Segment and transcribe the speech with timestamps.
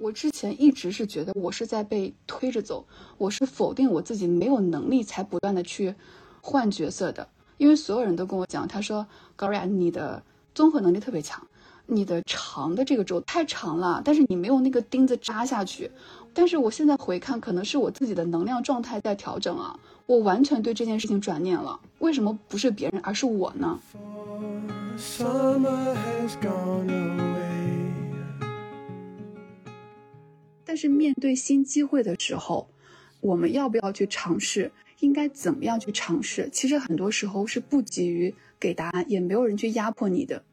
[0.00, 2.86] 我之前一直是觉得我是在被推着走，
[3.18, 5.94] 我是否定我自己没有能力才不断的去
[6.40, 7.28] 换角色的。
[7.58, 10.22] 因为所有人都跟我讲，他说 g a r a 你的
[10.54, 11.46] 综合能力特别强，
[11.84, 15.90] 你的长的这个轴太长了，但是你没有那个钉子扎下去。
[16.32, 21.78] 但是我现在回看，可能是我自己的能量状态在调整啊，我完全对这件事情转念了。
[21.98, 23.78] 为什么不是别人，而是我呢？
[30.70, 32.70] 但是面对新机会的时候，
[33.20, 34.70] 我们要不要去尝试？
[35.00, 36.48] 应该怎么样去尝试？
[36.52, 40.44] 其实很多时候是不急于给答案，也没有人去压迫你的，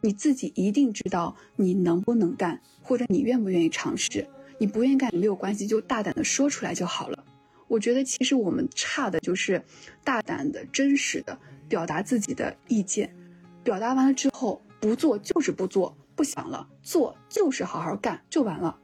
[0.00, 4.28] 你自己一定知道你能不能干，或者你愿不愿意尝试。
[4.58, 7.24] 你不愿意干也没有关系，就大胆的说出来就好了。
[7.66, 9.60] 我觉得其实我们差的就是
[10.04, 11.36] 大胆的、真实的
[11.68, 13.12] 表达自己的意见，
[13.64, 18.78] 表达完了之后不做就是不做，不想了做就是好好干就完了。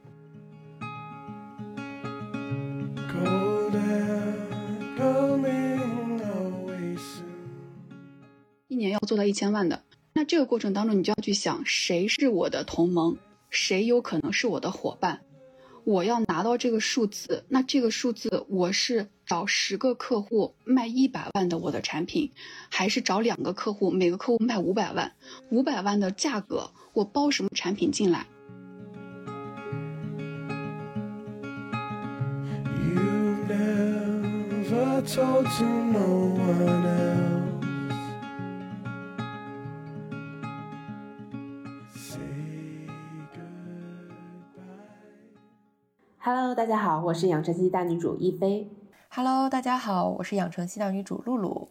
[8.91, 13.17] 要做到一千万的，那这个过程当中，你就要去想谁是我的同盟，
[13.49, 15.21] 谁有可能是我的伙伴。
[15.83, 22.31] 我要拿到这个数字，那这个数字我是找十个客户卖一百万的我的产品，
[22.69, 25.13] 还是找两个客户，每个客户卖五百万，
[25.49, 28.27] 五百万的价格，我包什么产品进来
[32.77, 37.10] ？You've never told to know what
[46.23, 48.69] ？Hello，大家好，我是养成系大女主一菲。
[49.09, 51.69] Hello，大家好，我是养成系大女主露露。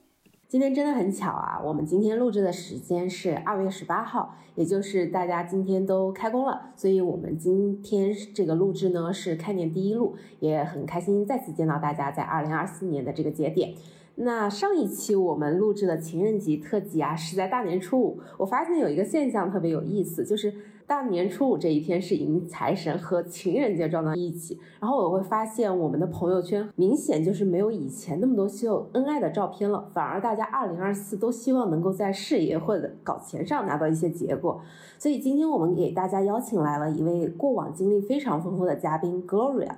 [0.48, 13.72] 今天真的很巧啊，我们今天录制的时间是二月十八号，也就是大家今天都开工了，所以我们今天这个录制呢是开年第一录，也很开心再次见到大家，在二零二四年的这个节点。
[14.16, 18.20] 那上一期我们录制的情人节特辑啊，是在大年初五。
[18.36, 20.52] 我发现有一个现象特别有意思，就是
[20.90, 24.58] 大年初五这一天是迎财神和情人节撞到一起。
[24.80, 34.60] 然后我会发现我们的朋友圈明显就是没有以前那么多秀恩爱的照片了，反而大家二零二四都希望能够在事业或者搞钱上拿到一些结果。
[34.98, 39.70] 所以今天我们给大家邀请来了一位过往经历非常丰富的嘉宾 Gloria。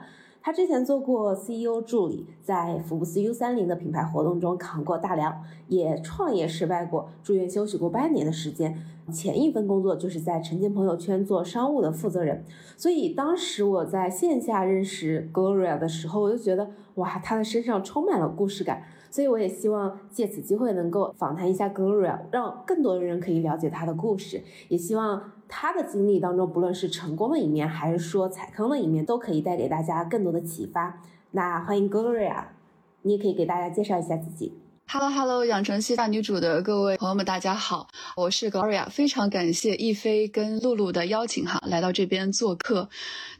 [0.44, 8.76] 他之前做过 CEO 助理，在福布斯 U 三零的品牌活动中扛过大梁，也创业失败过，住院休息过半年的时间。
[9.12, 12.44] 前一份工作就是在陈建朋友圈做商务的负责人。
[12.76, 18.82] 所以当时我在线下认识 Gloria 的时候，我就觉得哇，她的身上充满了故事感。
[19.10, 24.42] 所以我也希望借此机会能够访谈一下 Gloria，让更多的人可以了解她的故事。
[24.68, 25.22] 也希望
[25.54, 31.02] 他的经历当中，不论是成功的一面，还是说踩坑的一面，都可以带给大家更多的启发。
[31.32, 32.44] 那欢迎 Gloria，
[33.02, 34.61] 你也可以给大家介绍一下自己。
[34.94, 42.90] Hello Hello，养成系大女主的各位朋友们，大家好，我是 Gloria，非常感谢一菲跟露露的邀请哈，来到这边做客。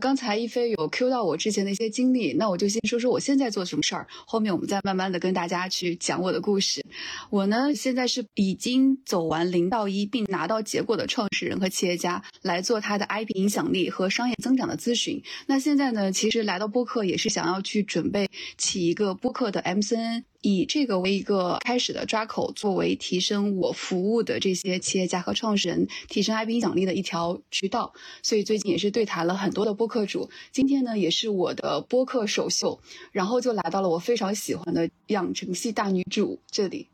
[0.01, 6.83] 刚才一菲有 Q 到我之前的一些经历，那我就先说说我现在做什么事儿，后面我们再慢慢的跟大家去讲我的故事。
[7.29, 15.23] 我呢，现在是已经走完零到一并拿到结果的创始人和企业家，来做他的 IP 影响力和商业增长的咨询。
[15.45, 20.25] 那现在呢，其实来到播客也是想要去准备起一个播客的 MCN。
[20.43, 27.93] 以这个为一个开始的抓口，作为提升我服务的这些企业家和创始人提升 IP 影响力的一条渠道，
[28.23, 30.29] 所以最近也是对谈了很多的播客主。
[30.51, 32.81] 今天呢，也是我的播客首秀，
[33.13, 36.89] 然后就来到了我非常喜欢的养成系大女主这里。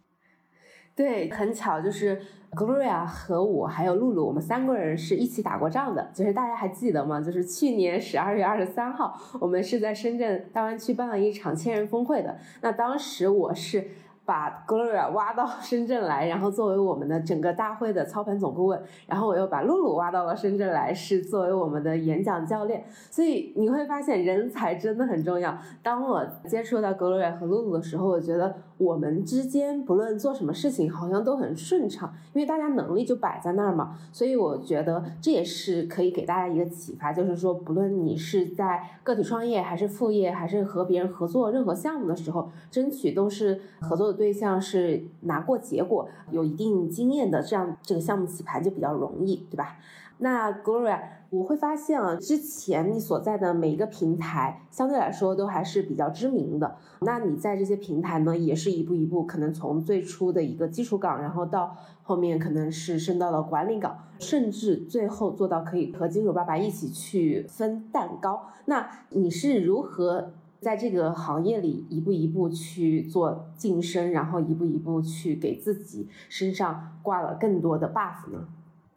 [0.98, 2.20] 对，很巧，就是
[2.50, 6.10] Gloria 和我还有露露，我们三个人是一起打过仗的。
[6.12, 7.20] 就是大家还记得吗？
[7.20, 12.37] 就是去年十二月二十三号，我们是在深圳大湾区办了一场千人峰会的。
[12.62, 13.88] 那当时我是。
[14.28, 22.85] 把 Gloria 挖到深圳来，然后作为我们的整个大会的操盘总顾问，然后我又把露露挖到了深圳来，是作为我们的演讲教练。
[23.11, 25.56] 所以你会发现人才真的很重要。
[25.82, 33.97] 当我接触到 Gloria 和露露的时候，我觉得我们之间不论做什么事情，好像都很顺畅，因为大家能力就摆在那儿嘛。
[34.12, 44.18] 所以我觉得这也是可以给大家一个启发，就是说，不论你是在个体创业，还是副业，还是和别人合作任何项目的时候，争取都是合作。
[44.19, 49.79] 对象是拿过结果、有一定经验的，这样这个项目起盘就比较容易，对吧？
[50.20, 51.00] 那 Gloria，
[51.31, 56.75] 我会发现啊，之前你所在的每一个平台相对来说都还是比较知名的。
[57.03, 68.49] 那你在这些平台呢，也是一步一步，可能从最初的一个基础岗，然后到后面可能是升到了管理岗，甚至最后做到可以和金主爸爸一起去分蛋糕。
[68.64, 78.49] 那你是如何在这个行业里一步一步去做晋升，然后一步一步去给自己身上挂了更多的 buff 呢？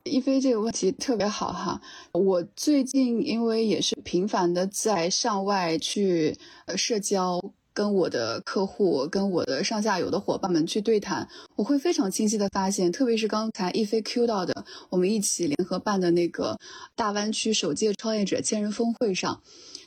[0.04, 1.80] 一飞这个问题特别好哈，
[2.14, 6.36] 我最近因为也是频繁的在上外去
[6.76, 7.40] 社交，
[7.74, 16.60] 跟我的客户、跟我的上下游的伙伴们去对谈，我会非常清晰的发现，特别是刚才一飞 Q 到的，我们一起联合办的那个
[16.96, 19.42] 大湾区首届创业者千人峰会上，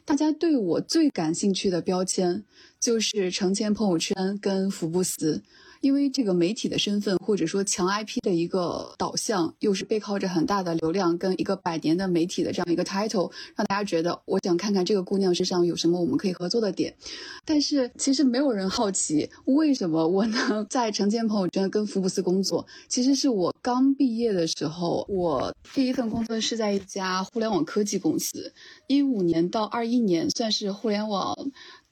[0.04, 2.44] 大家对我最感兴趣的标签
[2.80, 5.42] 就是成千朋友圈跟福布斯。
[5.84, 16.96] 因为这个媒体的身份，或者说强 IP 的一个导向，又是背靠着很大的流量跟一个百年的媒体的这样一个 title，让大家觉得我想看看这个姑娘身上有什么我们可以合作的点。
[17.44, 22.66] 但是其实没有人好奇为什么我能 在成千朋友圈跟福布斯工作。
[22.88, 28.54] 其实是我刚毕业的时候，我第一份工作是在一家互联网科技公司，
[28.86, 31.36] 一五年到二一年算是互联网。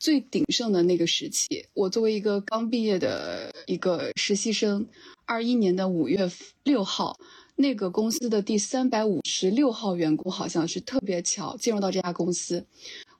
[0.03, 4.85] 最鼎盛的那个时期，我作为一个刚毕业的一个实习生，
[5.27, 6.29] 二一年的五月
[6.65, 7.17] 六号，
[7.55, 12.67] 那个公司的第三百五十六号员工，好像是特别巧进入到这家公司。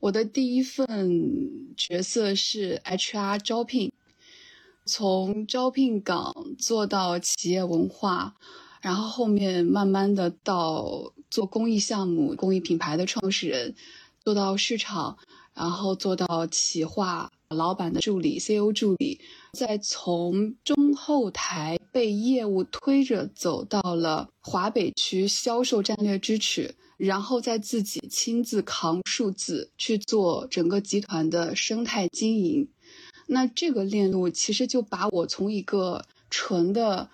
[0.01, 3.93] 我的第一份角色是 HR 招聘，
[4.85, 8.35] 从招聘岗做到企业文化，
[8.81, 13.77] 然后后面慢慢的到做公益项目、公益品牌的创始人，
[14.25, 15.17] 做到市场。
[15.55, 19.21] 然后做到企划老板的助理、CEO 助理，
[19.53, 32.69] 再从中后台被业务推着走到了华北区销售战略支持，然后再自己亲自扛数字去做整个集团的生态经营。
[33.27, 37.11] 那这个链路其实就把我从一个纯的。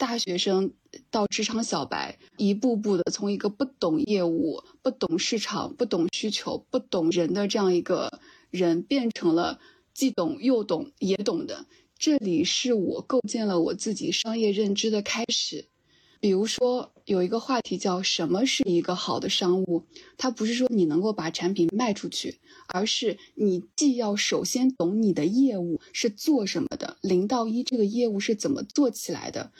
[0.00, 0.72] 大学生
[1.10, 8.18] 到职场小白，一步步的从一个不懂业务、不懂市场、不懂需求、不懂人的这样一个
[8.48, 9.60] 人，变成了
[9.92, 11.66] 既懂又懂也懂的。
[11.98, 15.66] 这里是我构建了我自己商业认知的开始。
[16.18, 19.86] 比如说，有一个话题叫“什么是一个好的商务”，
[20.18, 29.50] 它不是说你能够把产品卖出去，而是你既要首先懂你的业务是做什么的，零到一这个业务是怎么做起来的，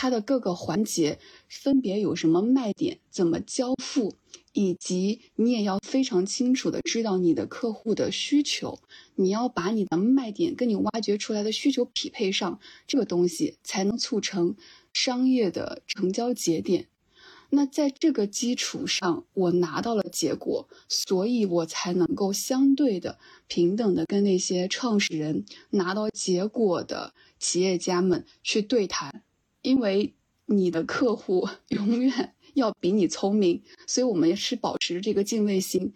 [0.00, 4.14] 它的各个环节分别有什么卖点，怎么交付，
[4.54, 8.80] 以及你也要非常清楚的知道你的客户的需求，
[9.16, 14.56] 你要把你的卖点跟你挖掘出来的需求匹配上，这个东西才能促成。
[14.94, 16.88] 商业的成交节点，
[17.50, 23.18] 那在这个基础上，我拿到了结果，所以我才能够相对的
[23.48, 29.22] 平等的跟那些创始人拿到结果的企业家们去对谈，
[29.62, 30.14] 因为
[30.46, 35.92] 你的客户 永远要比你聪明，所以我们也是保持这个敬畏心。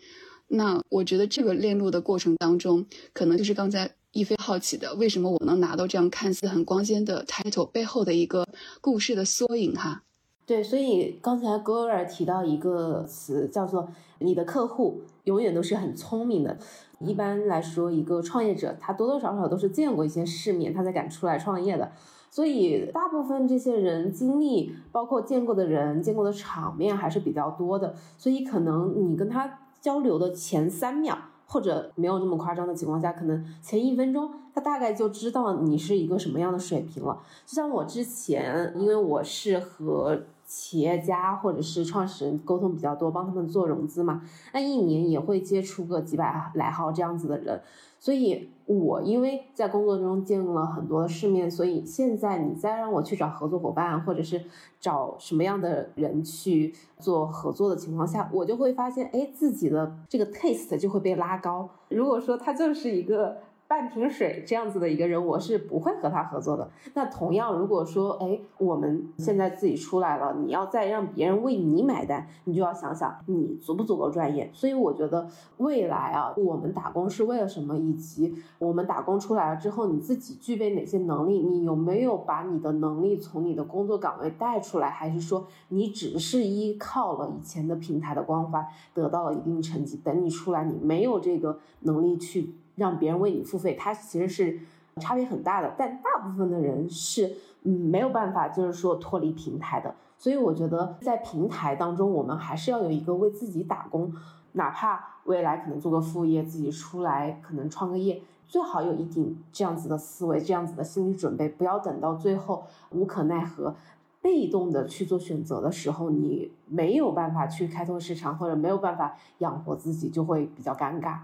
[0.49, 3.95] 那我觉得这个链路的过程当中，可能就是刚才。
[4.17, 8.47] 亦菲好奇的，为什么我能拿到这样看似很光鲜的 title 背后的一个
[8.81, 9.75] 故事的缩影？
[9.75, 10.05] 哈，
[10.47, 13.89] 对，所以刚才 Gora 提到一个词，叫做
[14.21, 16.57] 你的客户永远都是很聪明的。
[17.01, 21.91] 一般来说，一个创业者他多多少少都是见过一些世面，他才敢出来创业的。
[22.35, 27.95] 所以大部分这些人经历，包括见过的人、见过的场面还是比较多的。
[28.19, 31.17] 所以可能你跟他交流的前三秒。
[31.47, 37.21] 或者没有那么夸张的情况下，可能前一分钟他大概就知道你是一个什么样的水平了。
[37.47, 44.23] 就像我之前，因为我是和企业家或者是创始人沟通比较多，帮他们做融资嘛，
[44.53, 47.61] 那一年也会接触个几百来号这样子的人。
[47.99, 54.45] 所以，我因为在工作中见了很多的世面，所以现在你再让我去找合作伙伴，或者是
[54.79, 61.71] 找什么样的人去做合作的情况下，我就会发现，哎，自己的这个 taste 就会被拉高。
[61.89, 63.39] 如果说他就是一个。
[63.67, 66.71] 半瓶水这样子的一个人，我是不会和他合作的。
[66.93, 74.51] 那同样，如果说，哎，我们现在自己出来了，你要再让别人为你买单，你就要想想你足不足够专业。
[74.53, 92.55] 所以我觉得未来啊，我们打工是为了什么，以及我们打工出来了之后，你自己具备哪些能力，你有没有把你的能力从你的工作岗位带出来，还是说你只是依靠了以前的平台的光环得到了一定成绩，等你出来，你没有这个能力去。
[92.77, 94.61] 让别人为你付费，它其实是
[95.01, 95.75] 差别很大的。
[95.77, 99.95] 但大部分的人是嗯没有办法，就是说脱离平台的。
[100.17, 104.13] 所以我觉得在平台当中，我们还是要有一个为自己打工，
[104.53, 113.75] 哪怕未来可能做个副业，自己出来可能创个业，最好有一定这样子的思维，这样子的心理准备，不要等到最后无可奈何。
[114.23, 121.19] 被动的去做选择的时候，你没有办法去开拓市场，或者没有办法养活自己，就会比较尴尬。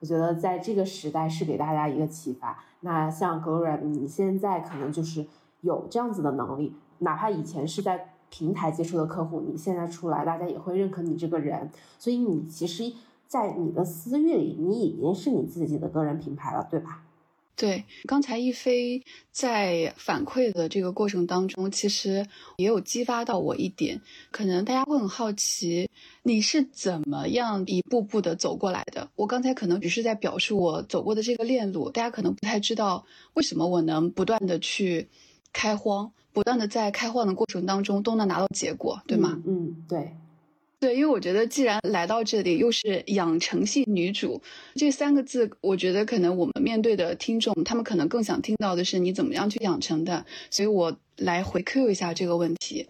[0.00, 2.58] 我觉得在这个时代是给大家一个启发。
[2.80, 5.26] 那像 Gloria，你现在可能就是
[5.60, 11.70] 有这样子的能力，哪怕以前是在平台接触的客户，你现在出来，大家也会认可你这个人。
[11.98, 12.92] 所以你其实，
[13.26, 17.02] 在你的私域里，你已经是你自己的个人品牌了，对吧？
[17.58, 22.24] 对，刚才一飞在反馈的这个过程当中，其实
[22.56, 24.00] 也有激发到我一点。
[24.30, 25.90] 可能大家会很好奇，
[26.22, 29.10] 你是怎么样一步步的走过来的？
[29.16, 35.08] 我刚才可能只是在表述我走过的这个链路，大家可能不太知道为什么我能不断的去
[35.52, 39.42] 开荒，不断的在开荒的过程当中都能拿到结果，对吗？
[39.44, 40.14] 嗯，对。
[40.80, 44.40] 对，因为我觉得，既然来到这里，又是养成系女主
[44.76, 50.24] 这三个字，我觉得可能我们面对的听众，他们可能更想听到的是你怎么样去养成的。
[50.50, 52.86] 所以我来回 Q 一下这个问题。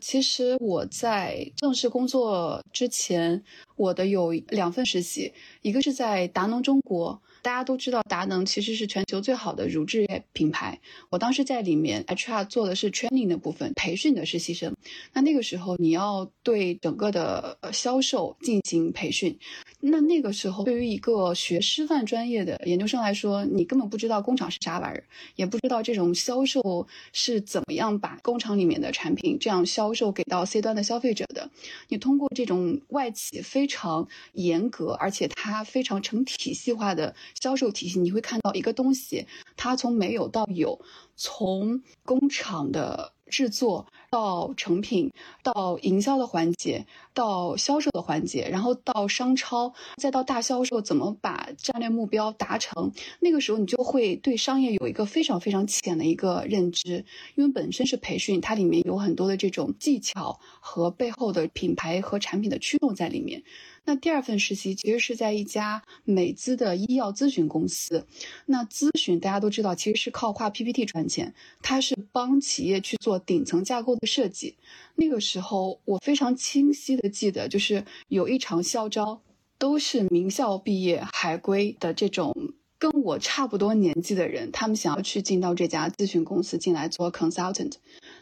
[0.00, 3.44] 其实我在正式工作之前，
[3.76, 7.22] 我的有两份实习，一个是在达能中国。
[7.48, 10.78] 大家都知道达能其实是全球最好的乳制业品牌。
[11.08, 14.76] 我当时在里面，HR 做的是 training 的部分，培训的实习生。
[15.14, 19.38] 那那个时候你要对整个的销售进行培训。
[19.80, 25.04] 那那个时候对于一个学师范专业的研究生来说，你根本不知道工厂是啥玩意儿，
[25.36, 31.48] 也不知道这种销售是怎么样把工厂里面的产品这样销售给到 C 端的消费者的。
[31.88, 37.14] 你通过这种外企非常严格，而且它非常成体系化的。
[37.40, 39.26] 销售体系，你会看到一个东西，
[39.56, 40.80] 它从没有到有，
[41.16, 52.92] 从工厂的制作到成品，到营销的环节，到销售的环节，然后到商超，再到大销售，怎么把战略目标达成？
[53.20, 57.04] 那个时候你就会对商业有一个非常非常浅的一个认知，
[57.36, 63.42] 因为本身是培训，它里面有很多的这种技巧和背后的品牌和产品的驱动在里面。
[63.88, 68.06] 那第二份实习其实是在一家美资的医药咨询公司。
[68.44, 71.32] 那咨询大家都知道，其实是靠画 PPT 赚钱。
[71.62, 74.56] 它是帮企业去做顶层架构的设计。
[74.96, 79.22] 那个时候我非常清晰的记得，就是有一场校招，
[79.56, 82.36] 都是名校毕业海归的这种
[82.78, 87.72] 跟我差不多年纪的人，他们想要去进到这家咨询公司进来做 consultant。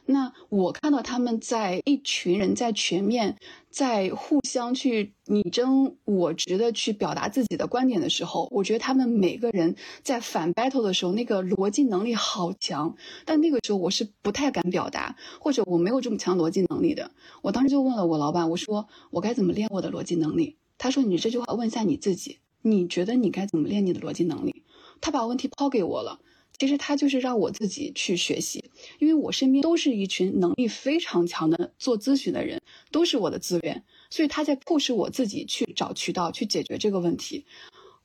[0.06, 3.36] 那我看到他们在一群人在全面
[3.70, 12.96] 在互相去你争我执的去表达自己的观点的时候，我觉得他们每个人在反 battle 的时候，那个逻辑能力好强。
[13.24, 17.10] 但那个时候我是不太敢表达，或者我没有这么强逻辑能力的。
[17.42, 20.56] 我当时就问了我老板，我说我该怎么练我的逻辑能力？
[20.78, 24.64] 他说你这句话问一下你自己，你觉得你该怎么练你的逻辑能力？
[25.00, 26.20] 他把问题抛给我了。
[26.58, 37.44] 其实他就是让我自己去学习，因为我身边都是一群能力非常强的做咨询的人，都是我的资源，所以他在迫使我自己去找渠道去解决这个问题。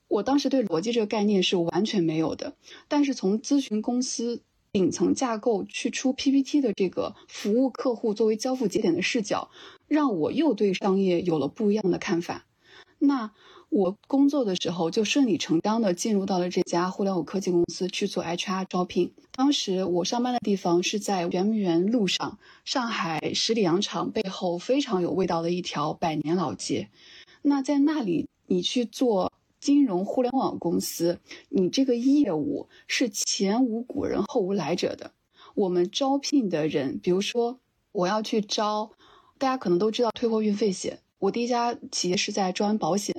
[0.06, 2.54] 我当时对逻辑这个概念是完全没有的，
[2.88, 9.50] 但是从咨询公司顶层架构去出 PPT 的这个服务客户作为交付节点的视角，
[9.88, 12.46] 让我又对商业有了不一样的看法。
[12.98, 13.32] 那。
[13.72, 19.14] 我工作的时候就顺理成章的进入到了这家互联网科技公司去做 HR 招聘。
[19.32, 26.90] 当时我上班的地方是在圆明园路上，上海十里洋场背后非常有味道的一条百年老街。
[27.40, 35.12] 那在那里，你去做金融互联网公司，你这个业务是前无古人后无来者的。
[35.54, 37.58] 我们招聘的人，比如说
[37.92, 38.90] 我要去招，
[39.38, 40.98] 大家可能都知道退货运费险。
[41.18, 43.14] 我第一家企业是在中安保险。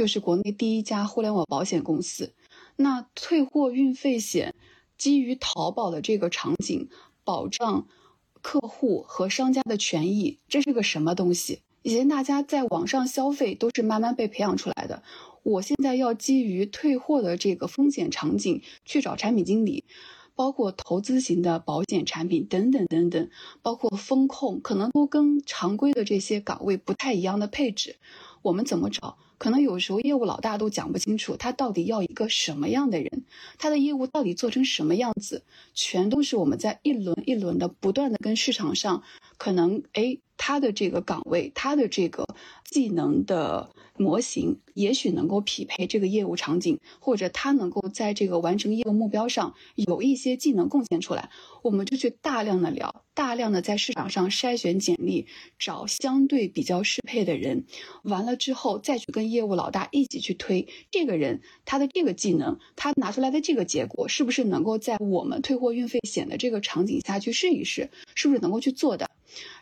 [0.00, 2.32] 就是国内第一家互联网保险公司，
[2.76, 4.54] 那退货运费险
[4.96, 6.88] 基于淘宝的这个场景，
[7.22, 7.86] 保障
[8.40, 11.60] 客户和商家的权益，这是个什么东西？
[11.82, 15.02] 以前大家在网上消费都是慢慢被培养出来的，
[15.42, 19.84] 我现在要基于退货的这个风险场景去找产品经理，
[20.34, 23.28] 包括投资型的保险产品等等等等，
[23.60, 27.96] 包括风控，可能都跟常规的这些岗位不太一样的配置，
[28.40, 29.18] 我们怎么找？
[29.40, 33.24] 可能有时候业务老大都讲不清楚，他到底要一个什么样的人，
[33.56, 35.42] 他的业务到底做成什么样子，
[35.72, 39.02] 全都是我们在一轮一轮的不断的跟市场上，
[39.38, 42.24] 可能哎他的这个岗位，他的这个
[42.64, 51.28] 技能的模型，也许能够匹配这个业务场景，或者他能够在这个完成业务目标上有一些技能贡献出来，
[51.60, 55.26] 我们就去大量的聊，大量的在市场上筛选简历，
[55.58, 57.66] 找相对比较适配的人，
[58.02, 69.10] 完了之后再去跟业务老大一起去推这个人，他的这个技能，他拿出来的这个结果，是不是能够在我们退货运费险的这个场景下去试一试，是不是能够去做的？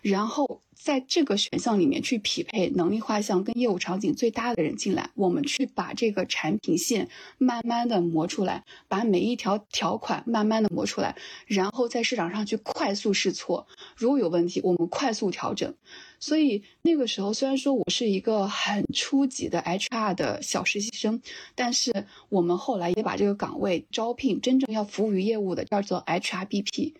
[0.02, 15.74] 然后在这个选项里面去匹配能力画像跟业务场景最搭的人进来，我们去把这个产品线慢慢的磨出来，把每一条条款慢慢的磨出来，然后在市场上去快速试错，如果有问题，我们快速调整。
[16.20, 21.22] 所以那个时候虽然说我是一个很初级的 HR 的小实习生，
[21.54, 26.94] 但是我们后来也把这个岗位招聘真正要服务于业务的叫做 HRBP。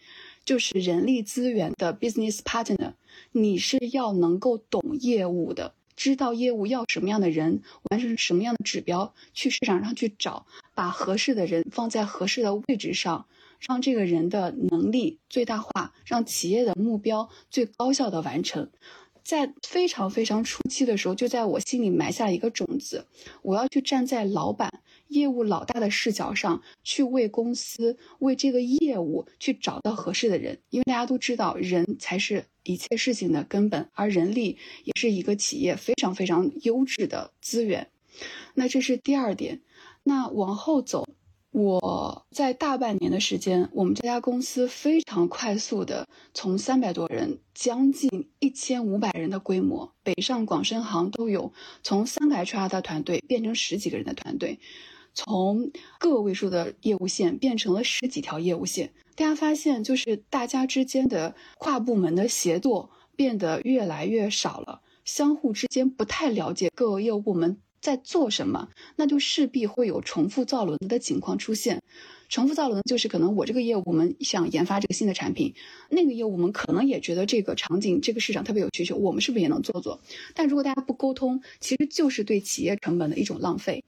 [0.48, 2.94] 就是人力资源的 business partner，
[3.32, 13.26] 你是要能够懂业务的，知道业务要什么样的人，完成什么样的指标，去市场上去找，把合适的人放在合适的位置上，
[13.60, 18.70] 让这个人的能力最大化，让企业的目标最高效的完成。
[19.22, 23.06] 在非常非常初期的时候，就在我心里埋下了一个种子，
[23.42, 24.80] 我要去站在老板。
[25.08, 37.88] 业务老大的视角上去为公司为这个业务去找到合适的人，因为大家都知道人才是一切事情的根本，而人力也是一个企业非常非常优质的资源。
[38.54, 39.60] 那这是第二点。
[40.02, 41.06] 那往后走，
[41.50, 54.58] 我在大半年的时间，我们这家公司非常快速的从三百多人，将近一千五百人的规模，北上广深杭都有，从三个 HR 的团队变成十几个人的团队。
[55.18, 71.82] 从个位数的业务线变成了十几条业务线，大家发现就是大家之间的跨部门的协作变得越来越少了，相互之间不太了解各个业务部门在做什么，那就势必会有重复造轮子的情况出现。
[72.28, 75.52] 重复造轮就是可能我这个业务部门想研发这个新的产品，
[75.90, 80.00] 那个业务部门可能也觉得这个场景、这个市场特别有需求，我们是不是也能做做？
[80.36, 83.82] 但如果大家不沟通，其实就是对企业成本的一种浪费。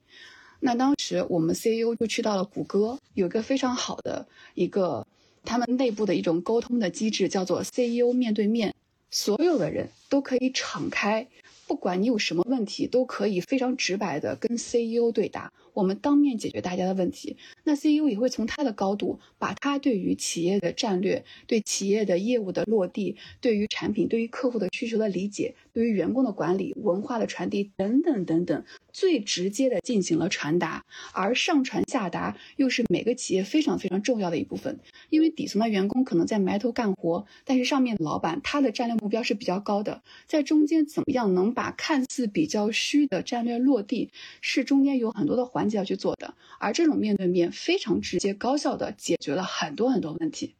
[0.60, 5.06] 那当时我们 CEO 就去到了谷歌，有一个非常好的一个
[5.42, 8.74] 他们内部的一种沟通的机制，叫做 CEO 面对面，
[9.10, 11.26] 所有的人都可以敞开，
[11.66, 15.52] 不管你有什么问题，都可以非常直白的跟 CEO 对答。
[15.72, 30.84] 我们当面解决大家的问题，那 CEO 也会从他的高度，把他对于企业的战略、对企业的业务的落地、对于产品、对于客户的需求的理解、对于员工的管理、文化的传递等等等等，最直接的进行了传达。
[31.12, 45.59] 而上传下达又是每个企业非常非常重要的一部分，因为底层的员工可能在埋头干活，但是上面的老板他的战略目标是比较高的，在中间怎么样能把看似比较虚的战略落地，是中间有很多的环。
[45.60, 50.54] 环节要去做的，而这种面对面非常直接高效的解决了很多很多问题。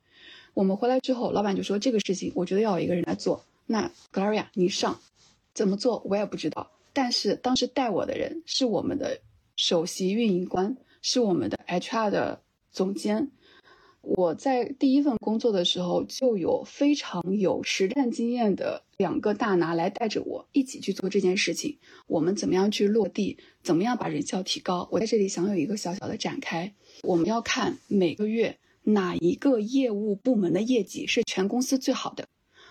[0.53, 3.43] 我们回来之后，老板就说这个事情我觉得要有一个人来做。
[3.65, 5.01] 那 Gloria 你上，
[5.55, 6.71] 怎么做我也不知道。
[6.93, 9.21] 但是当时带我的人是我们的
[9.57, 13.31] 首席运营官，是我们的 HR 的总监。
[14.03, 21.79] 我在第一份工作的时候就有非常有实战经验的两个大拿来带着我一起去做这件事情。
[22.07, 23.39] 我们怎么样去落地？
[23.63, 24.89] 怎么样把人效提高？
[24.91, 26.75] 我在这里想有一个小小的展开。
[27.03, 32.27] 我们要看每个月哪一个业务部门的业绩是全公司最好的。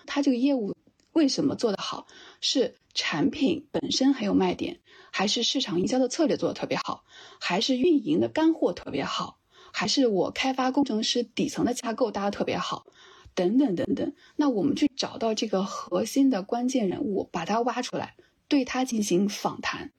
[0.06, 0.74] 他这个业务
[1.12, 2.06] 为什么做得好？
[2.40, 7.04] 是产品本身很有卖点，还是市场营销的策略做得特别好，
[7.40, 9.39] 还是运营的干货特别好？
[9.72, 12.86] 还是我开发工程师底层的架构搭的特别好，
[13.34, 14.12] 等等等等。
[14.36, 18.14] 那我们去找到这个核心的关键人物，把他挖出来，
[18.48, 19.92] 对他进行访谈。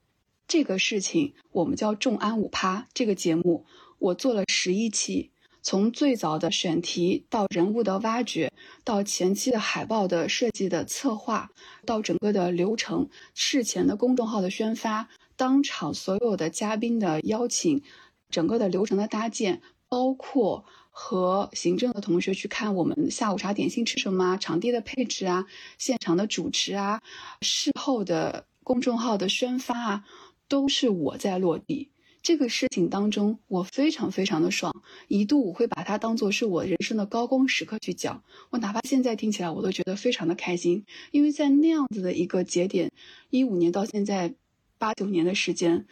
[0.48, 2.88] 这个事情我们叫众安五趴。
[2.94, 3.66] 这个节目
[4.00, 5.32] 我做了十一期，
[5.62, 8.52] 从最早的选题到人物的挖掘，
[8.84, 11.52] 到前期的海报的设计的策划，
[11.86, 15.08] 到整个的流程、事前的公众号的宣发、
[15.38, 17.82] 当场所有的嘉宾的邀请。
[18.32, 25.46] 整个的流程的搭建，包括和行政的同学去看我们下午茶点心吃什么啊，场地的配置啊，
[25.78, 27.02] 现场的主持啊，
[27.42, 30.06] 事后的公众号的宣发啊，
[30.48, 31.90] 都是我在落地。
[32.24, 38.24] 这个事情当中，我非常非常的爽，一度我会把它当做是我人生的高光时刻去讲。
[38.52, 42.92] 我哪怕现在听起来，我都觉得非常的开心，因为在那样子的一个节点，
[43.32, 44.36] 一五年到现在
[44.78, 45.88] 八九年的时间。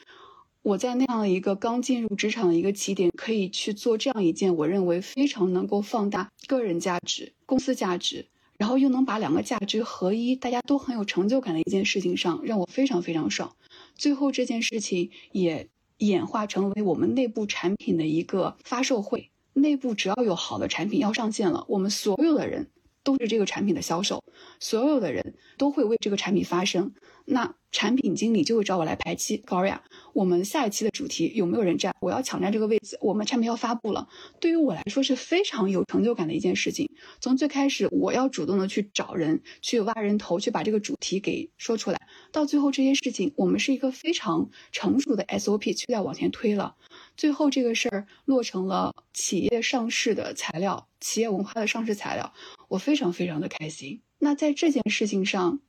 [0.70, 13.56] 我在那样一个刚进入职场的一个起点，可以去做这样一件我认为非常能够放大个人价值、公司价值、然后又能把两个价值合一，大家都很有成就感的一件事情上，让我非常非常爽。
[13.96, 19.32] 最后这件事情也演化成为我们内部产品的一个发售会。
[19.54, 22.70] 内部只要有好的产品要上线了，我们所有的人
[23.10, 24.24] 都是这个产品的销售，
[24.60, 26.94] 所有的人都会为这个产品发声。
[27.26, 31.96] 那产品经理就会找我来排期，高尔雅，我们下一期的主题有没有人占？
[32.02, 32.98] 我要抢占这个位置。
[33.02, 34.08] 我们产品要发布了，
[34.40, 36.88] 对于我来说是非常有成就感的一件事情。
[37.20, 42.00] 从最开始我要主动的去找人，去挖人头，去把这个主题给说出来，
[42.32, 46.76] 到最后这些事情，我们是一个非常成熟的 SOP 去在往前推了。
[47.20, 52.34] 最后这个事儿落成了企业上市的材料，企业文化的上市材料，
[52.70, 54.02] 我非常非常的开心。
[54.20, 55.60] 那在这件事情上。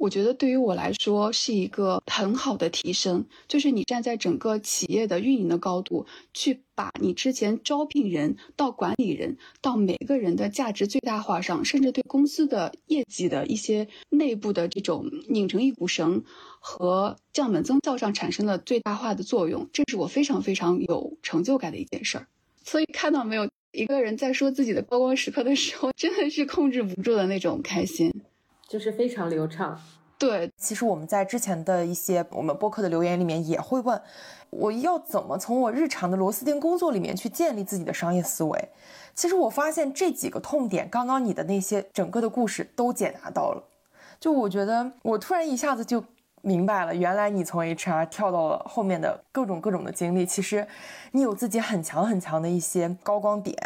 [0.00, 16.24] 我觉得对于我来说是一个很好的提升，就是你站在整个企业的运营的高度，去把你之前招聘人到管理人到每个人的价值最大化上，甚至对公司的业绩的一些内部的这种拧成一股绳
[16.60, 22.26] 和降本增效上产生了最大化的作用，这是我非常非常有成就感的一件事儿。
[22.64, 28.10] 所以看到没有，一个人在说自己的高光时刻的时候，真的是控制不住的那种开心。
[28.70, 29.76] 就是非常流畅，
[30.16, 30.48] 对。
[30.56, 34.00] 其实我们在之前的一些我们播客的留言里面也会问，
[34.50, 38.68] 我要怎么从我日常的螺丝钉工作里面去建立自己的商业思维？
[39.12, 43.64] 其实我发现这几个痛点，刚刚你的那些整个的故事都解答到了。
[44.20, 46.04] 就我觉得我突然一下子就
[46.42, 50.64] 明白了，原来你从 HR 跳到了后面的各种各种的经历，其实
[51.10, 53.56] 你有自己很强很强的一些高光点。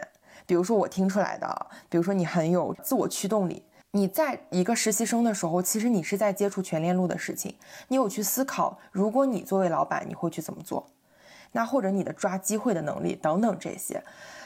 [0.46, 3.62] 比如说我听出来的，比如说你很有自我驱动力。
[3.96, 7.54] 你在一个实习生的时候，其实你是在接触全链路的事情，
[7.87, 10.85] 你有去思考，如果你作为老板，你会去怎么做？
[11.52, 14.02] 那或者你的抓机会的能力等等这些，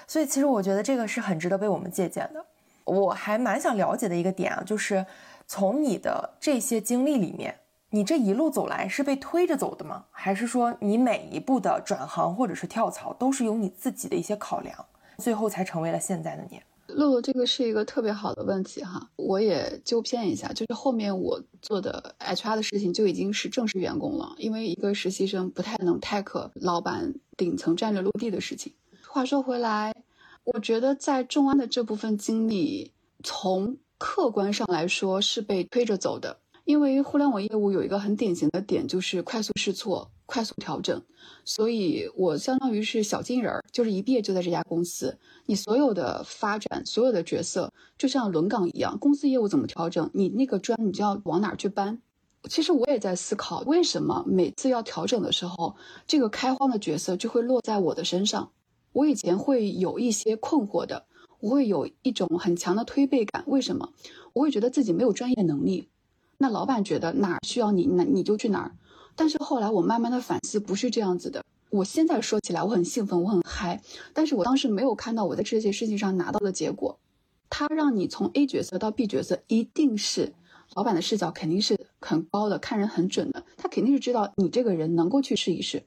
[0.07, 2.45] 所以其实我觉得这个是很值得被我们借鉴的。
[2.85, 5.07] 我还蛮想了解的一个点啊，就是
[5.47, 7.55] 从你的这些经历里面，
[7.89, 10.05] 你这一路走来是被推着走的吗？
[10.11, 14.85] 还是说你每一步的转行或者是跳槽都是有你自己的一些考量，
[15.17, 16.61] 最后才成为了现在的你？
[16.89, 28.73] 露露，这个是一个特别好的问题哈，我也纠偏一下，就是后面我做的 HR 的事情就已经是正式员工了，因为一个实习生不太能 take 老板顶层战略落地的事情。
[29.07, 29.95] 话说回来，
[30.45, 40.11] 我觉得在众安的这部分经历，从客观上来说是被推着走的，因为互联网业务有一个很典型的点，就是快速试错。
[40.29, 41.03] 快速调整，
[41.47, 45.19] 所以我相当于是小金人儿，就是一毕业就在这家公司。
[45.47, 52.03] 你所有的发展，所有的角色，就像轮岗一样，公司业务怎么调整，你那个砖你就要往哪儿去搬。
[52.51, 58.53] 其实我也在思考，为什么每次要调整的时候，这个开荒的角色就会落在我的身上。
[58.93, 61.07] 我以前会有一些困惑的，
[61.41, 63.45] 我会有一种很强的推背感。
[63.47, 63.95] 为什么？
[64.35, 65.89] 我会觉得自己没有专业能力。
[66.37, 68.77] 那老板觉得哪儿需要你，那你就去哪儿。
[69.19, 71.45] 但是后来我慢慢的反思，不是这样子的。
[71.71, 73.83] 我现在说起来，我很兴奋，我很嗨。
[74.15, 76.97] 但是我当时没有看到我在这些事情上拿到的结果。
[77.51, 80.33] 他让你从 A 角色到 B 角色，一定是
[80.75, 83.45] 老板的视角肯定是很高的，看人很准的。
[83.57, 85.83] 他肯定是知道你这个人能够去试一试。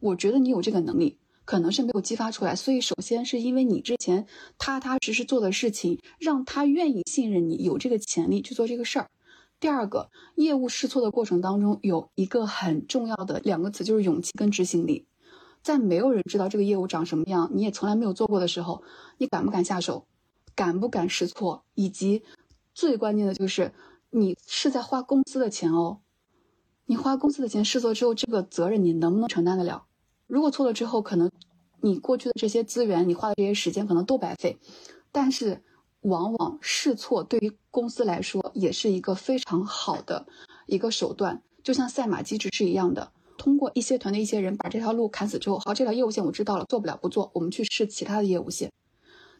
[0.00, 2.54] 我觉得你有这个能力，可能是没有激发出来。
[2.54, 4.26] 所以首先是因为你之前
[4.58, 9.08] 踏踏实实做的事情，让他愿意信任你，有这个潜力去做这个事儿。
[9.58, 15.06] 第二个业务试错的过程当中，有一个很重要的两个词，就是勇气跟执行力。
[15.62, 18.82] 在没有人知道这个业务长什么样，你也从来没有做过的时候，
[19.18, 20.06] 你敢不敢下手？
[20.54, 21.64] 敢不敢试错？
[21.74, 22.22] 以及
[22.74, 23.72] 最关键的就是，
[24.10, 26.00] 你是在花公司的钱哦。
[26.84, 29.86] 你花公司的钱试错之后，这个责任你能不能承担得了？
[30.26, 31.30] 如果错了之后，可能
[31.80, 34.58] 你过去的这些资源，你花的这些时间可能都白费。
[35.10, 35.62] 但是。
[36.06, 40.26] 往往试错对于公司来说也是一个非常好的
[40.66, 43.12] 一个手段，就像赛马机制是一样的。
[43.36, 48.70] 通过一些团队一些人把这条路砍死之后，好，这条业务线我知道了，做不了不做，我们去试其他的业务线。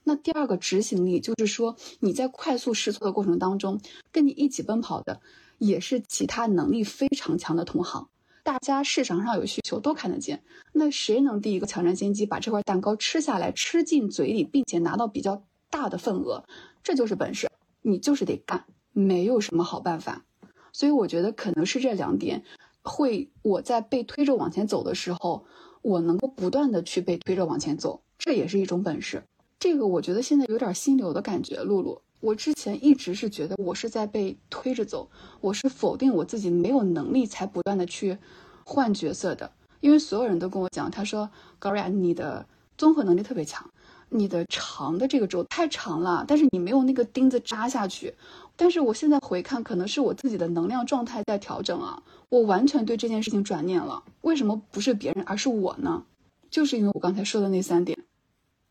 [0.04, 3.80] 那第二个执行力就是说，你在快速试错的过程当中，
[4.12, 5.20] 跟你一起奔跑的
[5.58, 8.08] 也是其他能力非常强的同行，
[8.42, 10.42] 大家市场上有需求都看得见。
[10.72, 15.42] 那谁能第一个抢占先机，把这块蛋糕吃下来，吃进嘴里，并且拿到比较。
[15.76, 16.42] 大的份额，
[16.82, 17.50] 这就是本事，
[17.82, 20.24] 你就是得干，没有什么好办法。
[20.72, 22.44] 所以我觉得可能是这两点，
[22.80, 25.44] 会我在被推着往前走的时候，
[25.82, 29.22] 我能够不断的去被推着往前走，这也是一种本事。
[29.58, 31.56] 这个我觉得现在有点心流的感觉。
[31.62, 35.10] 露露，我之前一直是觉得我是在被推着走，
[35.42, 38.16] 我是否定我自己没有能力才不断的去
[38.64, 42.46] 换角色的，因为所有人都跟我讲，他说高瑞亚你的
[42.78, 43.70] 综合能力特别强。
[44.08, 48.14] 你的长的这个轴太长了，但是你没有那个钉子扎下去。
[48.58, 54.02] 但是我现在回看，可能是我自己的能量状态在调整啊，我完全对这件事情转念了。
[54.22, 56.04] 为什么不是别人，而是我呢？
[56.48, 57.98] 就是因为我刚才说的那三点。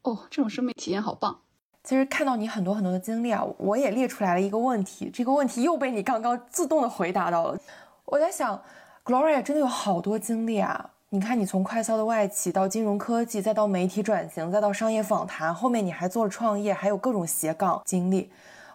[0.01, 1.39] 哦，这种生命体验好棒。
[1.83, 7.59] 其实看到你很多很多的经历啊，我也列出来了一个问题，这个问题又被你刚刚自动的回答到了。
[8.05, 8.59] 我在想
[9.03, 10.93] ，Gloria 真的有好多经历啊。
[11.15, 18.29] 你看，你从快销的外企到金融科技，再到媒体转型，再到商业访谈，后面你还做了创业，还有各种斜杠经历。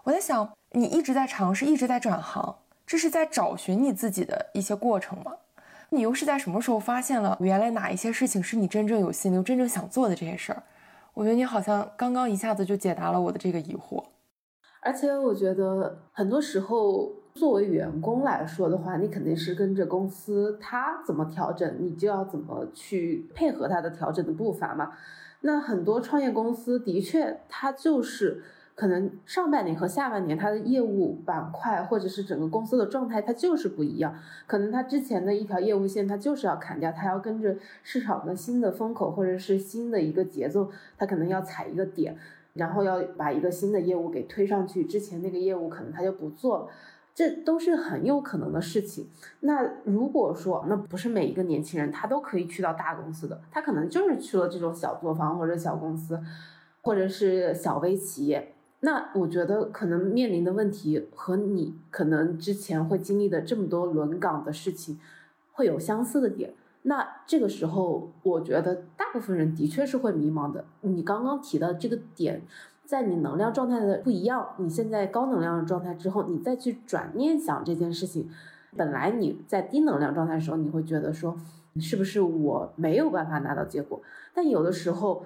[0.05, 5.33] 我在想，你一直在尝试，一直在转行，这是在找寻你自己的一些过程吗？
[5.91, 10.63] 你又是在什么时候发现了原来哪一些事情是你真正有心流、真正想做的这些事儿？
[11.13, 14.03] 我觉得你好像刚刚一下子就解答了我的这个疑惑。
[14.81, 17.20] 而且我觉得很多时候。
[17.41, 24.93] 作为员工来说的话，你肯定是跟着公司，他怎么调整，你就要怎么去配合他的调整的步伐嘛。
[25.41, 28.43] 那很多创业公司的确，它就是
[28.75, 34.15] 可能上半年和下半年它的业务板块或者是整个公司的状态，它就是不一样。
[34.47, 42.15] 可能它之前的一条业务线，它就是要砍掉，它要跟着市场的新的风口或者是新的一个节奏，它可能要踩一个点，
[42.53, 46.69] 然后要把一个新的业务给推上去，之前那个业务可能它就不做了。
[47.21, 49.07] 这都是很有可能的事情。
[49.41, 56.19] 那如果说，那不是每一个年轻人他都可以去到大公司的，他可能就是去了这种小作坊或者小公司，
[56.81, 58.55] 或者是小微企业。
[58.81, 64.99] 那我觉得可能面临的问题和你可能之前会经历的这么多轮岗的事情
[65.53, 66.55] 会有相似的点。
[66.85, 70.65] 那这个时候，我觉得大部分人的确是会迷茫的。
[70.81, 72.41] 你刚刚提的这个点。
[72.91, 78.29] 在你能量状态的不一样，你现在高能量的状态之后，你再去转念想这件事情，
[78.77, 81.37] 本来你在低能量状态的时候，你会觉得说，
[81.79, 84.03] 是不是我没有办法拿到结果？
[84.35, 85.25] 但有的时候，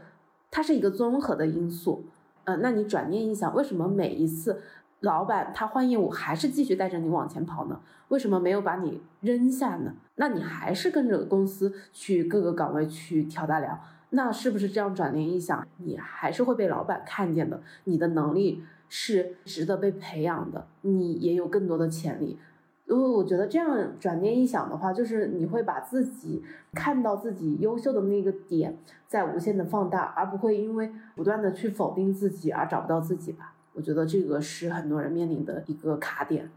[0.51, 2.05] 它是一个综合的因素。
[2.45, 4.61] 呃，那你转念一想，为什么每一次
[5.01, 7.81] 老板他换业务还是继续带着你往前跑呢？
[8.09, 9.95] 为什么没有把你扔下呢？
[10.17, 13.81] 那你还是跟着公司去各个岗位去挑大梁。
[14.15, 17.61] 那是不是这样转念一想，你还是会被老板看见的？
[17.85, 22.39] 你的能力是值得被培养的，你也有更多的潜力。
[22.87, 28.77] 因为我觉得这样转念一想的话，就是你会把自己看到自己优秀的那个点
[29.09, 33.55] 在无限的放大，而不会因为不断的去否定自己而找不到自己吧。
[33.73, 36.51] 我觉得这个是很多人面临的一个卡点。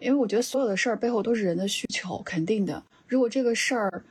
[0.00, 2.82] 因为我觉得所有的事儿背后都是人的需求，肯定的。
[3.06, 4.02] 如果这个事儿，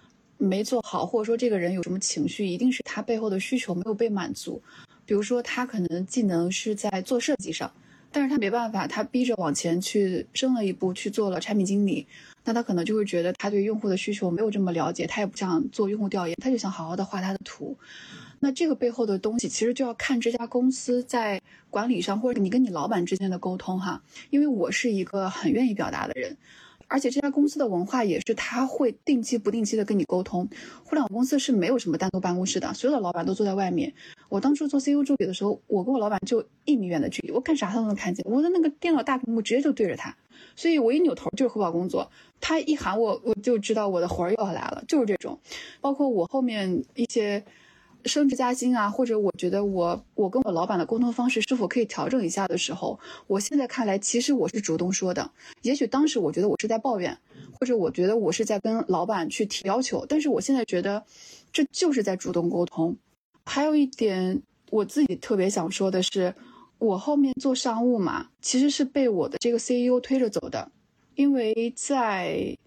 [0.43, 4.61] 没做好，或者说这个人有什么情绪，一定是他背后的需求没有被满足。
[5.05, 7.71] 比如说，他可能技能是在做设计上，
[8.11, 12.05] 但是他没办法，他逼着往前去升了一步，去做了产品经理。
[12.45, 17.77] 那他可能就会觉得他对用户的需求没有这么了解，他也不想做用户调研，他就想好好的画他的图。
[18.39, 24.01] 那这个背后的东西，其实就要看这家公司在管理上，或者你跟你老板之间的沟通哈。
[24.29, 26.35] 因为我是一个很愿意表达的人。
[26.93, 30.47] 而且这家公司的文化也是，他会定期不定期的跟你沟通。
[30.85, 33.91] 互联网公司是没有什么单独办公室的，所有的老板都坐在外面。
[34.29, 38.23] 我当初做 CEO 助理的时候，我跟我老板就一米远的距离，我干啥他都能看见。
[38.29, 40.15] 我的那个电脑大屏幕直接就对着他，
[40.55, 42.11] 所以我一扭头就是汇报工作。
[42.39, 45.39] 他一喊我，我就知道我的活儿又要来了，就是这种。
[45.81, 47.43] 包括我后面一些。
[48.05, 55.31] 升职加薪啊，或者我觉得我我跟我老板的沟通方式是否可以调整一下的时候，我现在看来其实我是主动说的。
[55.61, 57.17] 也许当时我觉得我是在抱怨，
[57.59, 61.03] 或者我觉得我是在跟老板去提要求，但是我现在觉得
[61.51, 62.97] 这就是在主动沟通。
[63.45, 66.33] 还有一点我自己特别想说的是，
[66.79, 70.71] 我后面做商务嘛，其实是被我的这个 CEO 推着走的，
[71.15, 72.57] 因为在。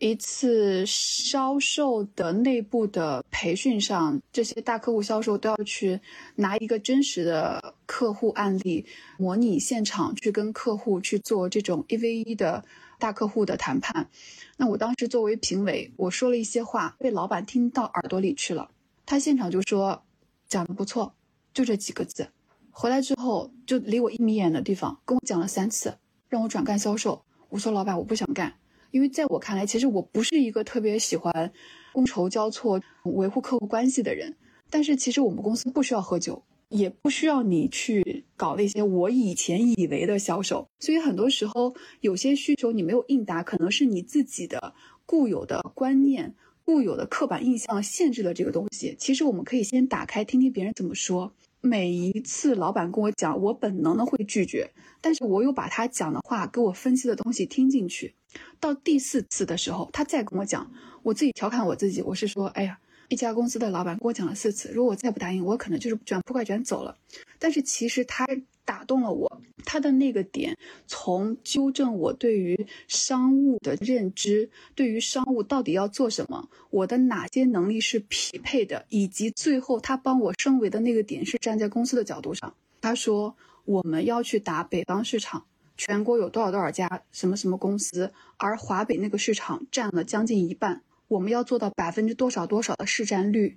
[0.00, 6.00] 一次销售的内部的培训上，这些大客户销售都要去
[6.36, 8.86] 拿一个真实的客户案例，
[9.18, 12.64] 模拟现场去跟客户去做这种一 v 一的
[12.98, 14.08] 大客户的谈判。
[14.56, 18.70] 那我当时作为评委，我说了一些话，被老板听到耳朵里去了。
[19.04, 20.02] 他现场就说
[20.48, 21.14] 讲的不错，
[21.52, 22.26] 就这几个字。
[22.70, 25.98] 回来之后，就离我一米远的地方跟我讲了三次，
[26.30, 27.22] 让我转干销售。
[27.50, 28.54] 我说老板，我不想干。
[28.90, 31.52] 因为在我看来，其实我不是一个特别喜欢
[31.94, 34.36] 觥筹交错、维护客户关系的人。
[34.68, 40.66] 但是其实我们公司不需要喝酒，也不需要你去搞那些我以前以为的销售。
[40.78, 44.74] 所以很多时候，有些需求你没有应答，可能是你自己的
[45.06, 48.94] 固有的观念、固有的刻板印象限制了这个东西。
[48.98, 51.32] 其实我们可以先打开，听听别人怎么说。
[51.60, 58.14] 每一次老板跟我讲，我本能的会拒绝，但是我有把他讲的话给我分析的东西听进去。
[58.58, 60.70] 到第四次的时候，他再跟我讲，
[61.02, 66.96] 我自己调侃我自己，我是说，哎呀，一家公司的老板跟我讲了四次，如果我再不答应，我可能就是卷铺盖卷走了。
[67.38, 68.26] 但是其实他
[68.64, 82.54] 打动了我，他的那个点，从纠正我对于商务的认知，对于商务到底要做什么，我的哪些能力是匹配的，以及最后他帮我升维的那个点是站在公司的角度上。
[82.80, 85.44] 他说我们要去打北方市场，
[85.80, 90.82] 全国有多少多少家什么什么公司，而华北那个市场占了将近一半。
[91.08, 93.56] 我们要做到百分之多少多少的市占率，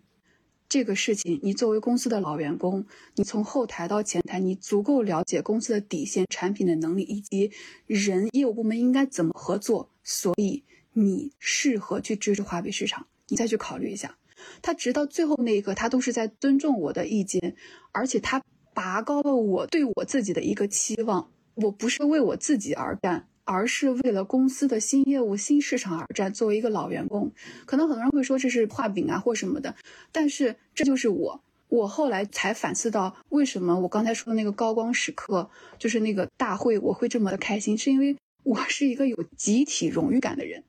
[0.69, 7.51] 这个事情，你作为公司的老员工，你从后台到前台，你足够了解公司的底线、产品的能力以及
[7.87, 13.05] 人业务部门应该怎么合作，所以你适合去支持华北市场。
[13.27, 14.17] 你再去考虑一下，
[14.61, 17.57] 他直到最后那一刻，他都是在尊重我的意见，
[17.91, 18.41] 而且他
[18.73, 21.29] 拔高了我对我自己的一个期望。
[21.55, 23.27] 我不是为我自己而干。
[23.45, 26.31] 而是为了公司的新业务、新市场而战。
[26.31, 27.29] 作为一个老员工，
[27.65, 29.75] 可能很多人会说这是画饼啊或什么的，
[30.13, 31.43] 但是这就是我。
[31.67, 40.63] 我后来才反思到，为什么我刚才说的那个高光时刻，就是那个大会，我会这么的开心，是因为我是一个有集体荣誉感的人，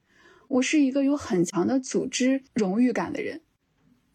[0.49, 3.40] 我是一个有很强的组织荣誉感的人。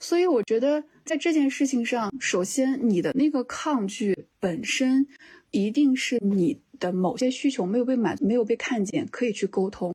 [0.01, 5.07] 所以我觉得在这件事情上，首先你的那个抗拒本身，
[5.51, 6.61] 一定是你。
[6.79, 9.93] 的某些需求没有被满，没有被看见，可以去沟通。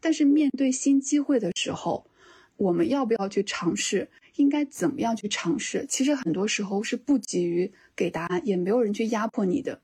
[0.00, 2.10] 但是面对新机会的时候，
[2.56, 4.10] 我们要不要去尝试？
[4.34, 5.86] 应该怎么样去尝试？
[5.88, 9.80] 其实很多时候是不急于给答案，也没有人去压迫你的。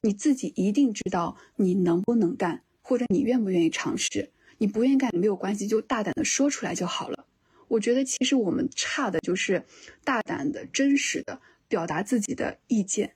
[0.00, 4.30] 你自己一定知道你能不能干，或者你愿不愿意尝试。
[4.58, 7.26] 你不愿意干也没有关系，就大胆的说出来就好了。
[7.68, 9.64] 我觉得其实我们差的就是
[10.02, 13.14] 大胆的、真实的表达自己的意见。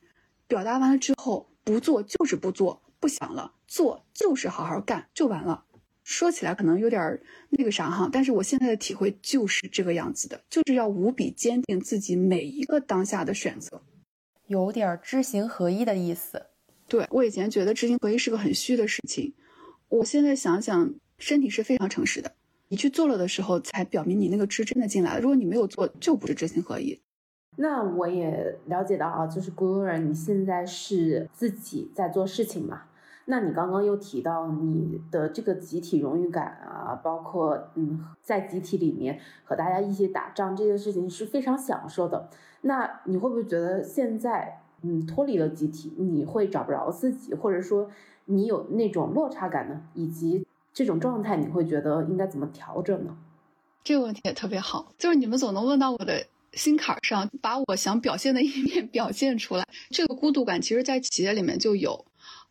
[0.49, 1.49] 表达完了之后。
[1.67, 5.65] 不做就是不做，不想了；做就是好好干，就完了。
[6.05, 13.83] 说起来可能有点那个啥哈，但是我现在的体会就是这个样子的，就是要无比坚定自己每一个当下的选择，
[14.47, 16.47] 有点知行合一的意思。
[16.87, 19.35] 对我以前觉得知行合一是个很虚的事情，
[19.89, 22.33] 我现在想想，身体是非常诚实的。
[22.69, 25.21] 你去做了的时候，才表明你那个知真的进来了。
[25.21, 27.01] 如果你没有做，就不是知行合一。
[27.57, 32.83] 那我也了解到啊，就是 Gloria，你现在是自己在做事情嘛？
[33.25, 42.29] 那你刚刚又提到你的这个集体荣誉感啊，包括嗯，在集体里面和大家一起打仗这件事情是非常享受的。
[42.61, 47.91] 那你会不会觉得现在嗯脱离了集体，你会找不着自己，或者说
[48.27, 49.81] 你有那种落差感呢？
[49.95, 53.17] 以及这种状态，你会觉得应该怎么调整呢？
[53.83, 56.27] 这个问题也特别好，就是你们总能问到我的。
[56.53, 59.67] 心坎上，把我想表现的一面 表现出来。
[59.91, 62.07] 这个孤独感，其实，在企业里面就有。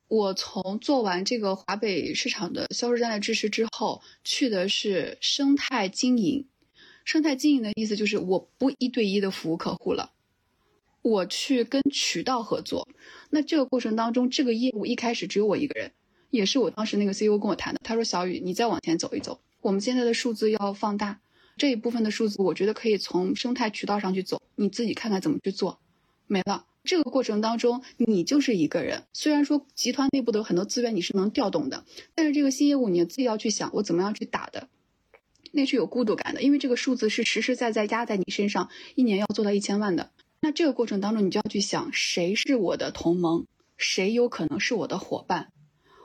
[0.08, 6.48] 我从做完这个华北市场的销售战略支持之后，去的是生态经营。
[7.04, 10.12] 生态经营的意思就是，我不一对一的服务客户了，
[11.02, 12.88] 我去跟渠道合作。
[13.32, 15.92] 那这个过程当中，这个业务一开始只有我一个人，
[16.30, 17.82] 也是我当时那个 CEO 跟我谈的。
[17.84, 21.20] 他说：“小雨，你再往前走一走，我们现在的数字要放大。”
[21.58, 25.80] 这一部分的数字，我觉得可以从生态渠道上去走，你自己看看怎么去做。
[26.28, 29.04] 没了，这个过程当中，你就是一个人。
[29.14, 34.68] 虽然说集团内部的很多资源你是能调动的，但是这个新业务你自己要去想，我怎么样去打的，
[35.52, 40.12] 那是有孤独感的，因为这个数字是实实在在压在你身上，一年要做到一千万的。
[40.42, 43.46] 那这个过程当中，你就要去想，谁是我的同盟，
[43.78, 45.54] 谁有可能是我的伙伴。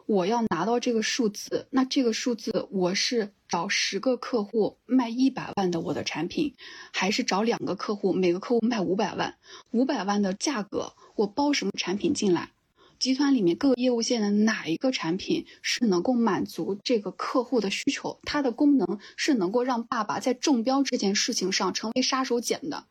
[0.06, 6.54] 我要拿到这个数字，那这个数字我是找十个客户卖一百万的我的产品，
[6.92, 9.34] 还是找两个客户每个客户卖五百万？
[9.72, 12.52] 五百万的价格我包什么产品进来？
[13.00, 18.20] 集团里面各个业务线的哪一个产品是能够满足这个客户的需求？
[18.24, 22.84] 它的功能是能够让爸爸在中标这件事情上成为杀手锏的。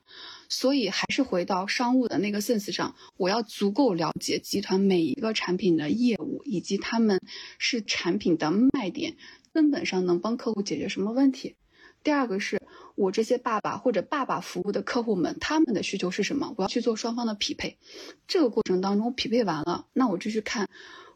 [0.51, 7.21] 所以还是回到商务的那个 sense 上，我要足够了解集团每一个产品的业务，以及他们
[7.59, 9.15] 是产品的卖点，
[9.59, 11.57] 根本上能帮客户解决什么问题。
[12.01, 12.61] 第二个是
[12.95, 16.53] 我这些爸爸或者爸爸服务的客户们，他们的需求是什么？
[16.55, 17.77] 我要去做双方的匹配。
[18.25, 20.69] 这个过程当中匹配完了，那我就去看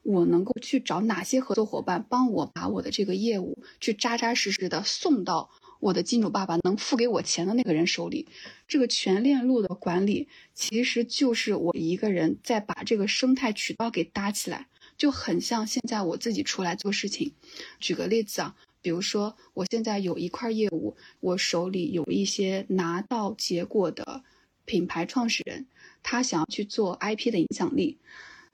[0.03, 5.49] 我能够去找哪些合作伙伴，帮我把我的这个业务去扎扎实实的送到。
[5.79, 8.27] 我的金主爸爸能付给我钱的那个人手里，
[8.67, 17.33] 这个全链路的管理其实就是我一个人在把这个生态渠道给搭起来，就很像现在我自己出来做事情。
[17.79, 24.23] 举个例子啊，比如说我现在有一块业务，我手里有一些拿到结果的
[24.65, 25.67] 品牌创始人，
[26.01, 27.97] 他想要去做 IP 的影响力。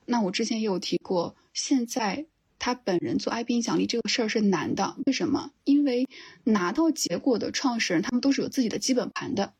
[0.05, 2.25] 那我之前也有提过，现在
[2.57, 4.95] 他本人做 IP 影响力这个事儿是难的。
[5.05, 5.51] 为什么？
[5.65, 6.07] 因为
[6.43, 9.53] 拿到结果的创始人，他们都是有自己的基本盘的。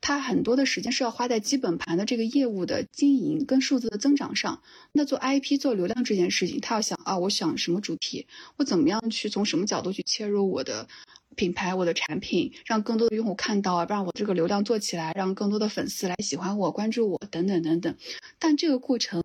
[0.00, 4.62] 他很多的时间是要花在基本盘的这个业务的经营跟数字的增长上。
[4.92, 8.26] 那做 IP 做流量这件事情，他要想啊，我想什么主题，
[8.56, 10.88] 我怎么样去从什么角度去切入我的
[11.36, 17.94] 品牌、我的产品，让更多的用户看到，让我这个流量做起来，让更多的粉丝来喜欢我、关注我等等等等。
[18.38, 19.22] 但这个过程。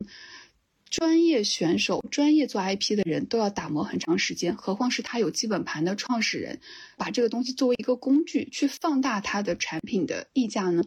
[0.89, 6.59] 专业选手、专业做 IP 的人都要打磨很长时间，何况是他有基本盘的创始人，
[6.97, 10.83] 把这个东西作为一个工具去放大他的产品的溢价呢？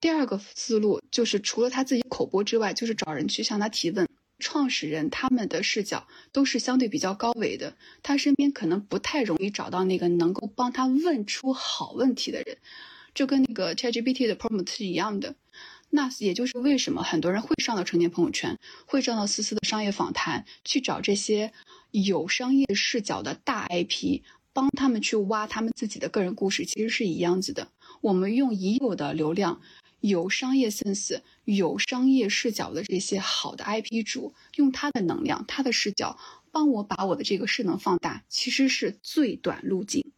[0.00, 4.08] 第二个思路就是，除了他自己口播之外，就是找人去向他提问。
[4.40, 12.58] 创始人他们的视角都是相对比较高维的，他身边可能不太容易找到那个能够帮他问出好问题的人，
[13.14, 15.36] 就跟那个 ChatGPT 的 prompt 是一样的。
[15.96, 21.52] 那也就是为什么很多人会上到成年朋友圈，会上到思思的商业访谈，去找这些
[21.92, 24.22] 有商业视角的大 IP，
[24.52, 27.68] 帮他们去挖他们自己的个人故事，其实是一样子的。
[28.00, 29.60] 我们用已有的流量，
[30.00, 36.18] 有商业 sense、有商业视角的这些好的 IP 主，用他的能量、他的视角，
[36.50, 40.10] 帮我把我的这个势能放大，其实是最短路径。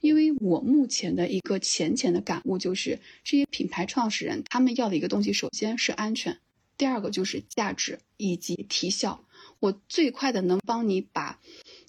[0.00, 6.38] 因为我目前的一个浅浅的感悟就是，这些品牌创始人他们要的一个东西，首先是安全，
[6.76, 9.24] 第二个就是价值以及提效。
[9.60, 11.40] 我最快的能帮你把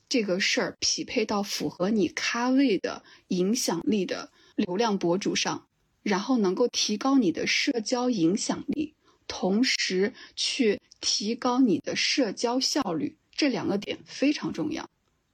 [0.07, 5.67] 这个事儿匹配到符合你咖位的影响力的流量博主上，
[6.01, 8.95] 然后能够提高你的社交影响力，
[9.27, 14.89] 同时去提高你的社交效率，这两个点非常重要。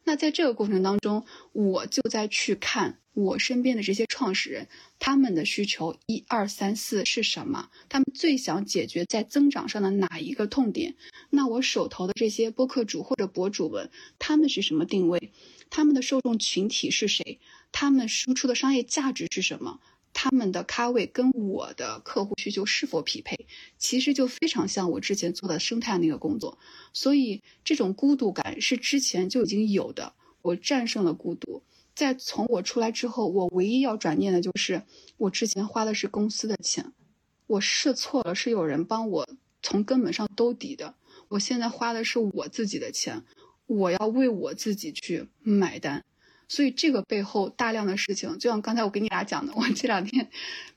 [0.05, 4.67] 那在这个过程当中，我就在去看我身边的这些创始人，
[4.99, 7.69] 他们的需求一二三四是什么？
[7.89, 10.95] 他们最想解决在增长上的哪一个痛点？
[11.31, 13.89] 那我手头的这些播客主或者博主们，
[14.19, 15.33] 他们是什么定位？
[15.71, 17.39] 他们的受众群体是谁？
[17.71, 19.79] 他们输出的商业价值是什么？
[20.18, 23.47] 他们的咖位跟我的客户需求是否匹配？
[23.78, 26.57] 其实就非常像我之前做的生态那个工作，
[26.93, 30.13] 所以这种孤独感是之前就已经有的。
[30.41, 31.63] 我战胜了孤独，
[31.93, 34.84] 在从我出来之后，我唯一要转念的就是
[35.18, 36.93] 我之前花的是公司的钱，
[37.47, 39.28] 我试错了，是有人帮我
[39.61, 40.95] 从根本上兜底的。
[41.28, 43.26] 我现在花的是我自己的钱，
[43.66, 46.05] 我要为我自己去买单。
[46.47, 50.29] 所以这个背后大量的事情，就像刚才我给你俩讲的，我这两天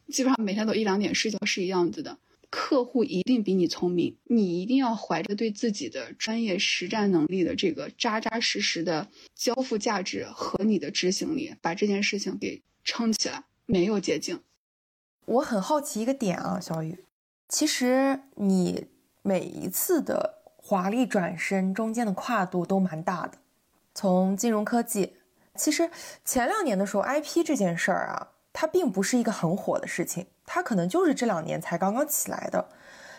[0.09, 2.19] 基本上每天都一两点睡觉是一样子的。
[2.51, 14.41] 客户一定比你聪明，你一定要怀着对自己的专业实战能力的这个扎扎实实的交付价值和你的执行力，把这件事情给撑起来，没有捷径。
[15.27, 17.05] 我很好奇一个点啊，小雨，
[17.51, 18.87] 其实你
[19.21, 23.37] 每一次的华丽转身中间的跨度都蛮大的，
[23.95, 25.18] 从金融科技。
[25.59, 25.91] 其实
[26.25, 32.69] 前两年的时候，IP 这件事儿啊，它并不是一个很火的事情，它可能就是这两年才刚刚起来的。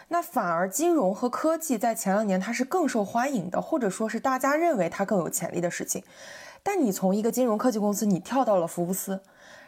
[0.07, 6.03] 那反而金融和科技在前两年它是更受欢迎的，或者说是大家认为它更有潜力的事情。
[6.63, 9.21] 但你从一个金融科技公司，你跳到了福布斯，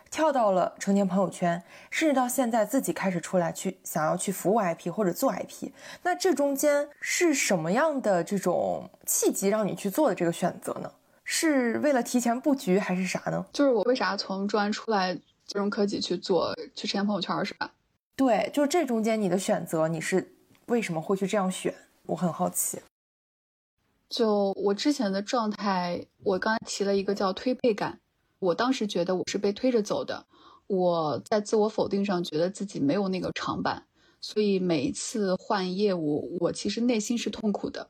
[0.10, 5.70] 跳到了成年朋友圈，甚至到现在自己开始出来去想要去服务 IP 或者做 IP，
[6.02, 10.92] 那这中间是什么样的这种契机让你去做的这个选择呢？
[11.34, 13.46] 是为了提前布局还是啥呢？
[13.54, 17.72] 就是我为啥从专出来金融科技去做去实验朋友圈是吧？
[18.18, 21.74] 对，就是这中间你的选择，你是为什么会去这样选？
[22.08, 22.82] 我很好奇。
[24.10, 28.02] 就我之前的状态，我刚才提了一个叫推背感，
[28.40, 30.26] 我当时觉得我是被推着走的，
[30.68, 33.86] 我在自我否定上觉得自己没有那个长板，
[34.20, 37.88] 所以每一次换业务，我其实内心是痛苦的。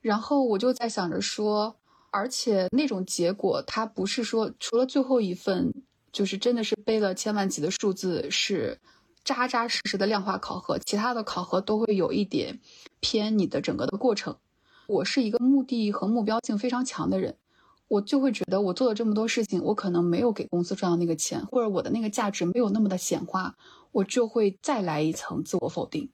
[0.00, 1.76] 然后我就在想着说。
[2.14, 5.74] 而且那种结果，它不是说除了最后一份，
[6.12, 8.78] 就是真的是背了千万级的数字，是
[9.24, 12.60] 扎扎实实的量化考核，其他的考核都会有一点
[13.00, 14.36] 偏你的整个的过程。
[14.86, 17.36] 我是一个目的和目标性非常强的人，
[17.88, 23.56] 我就会觉得我做了这么多事情，我可能没有给公司赚到那个钱，或者我的那个价值没有那么的显化，
[23.90, 26.10] 我就会再来一层自我否定。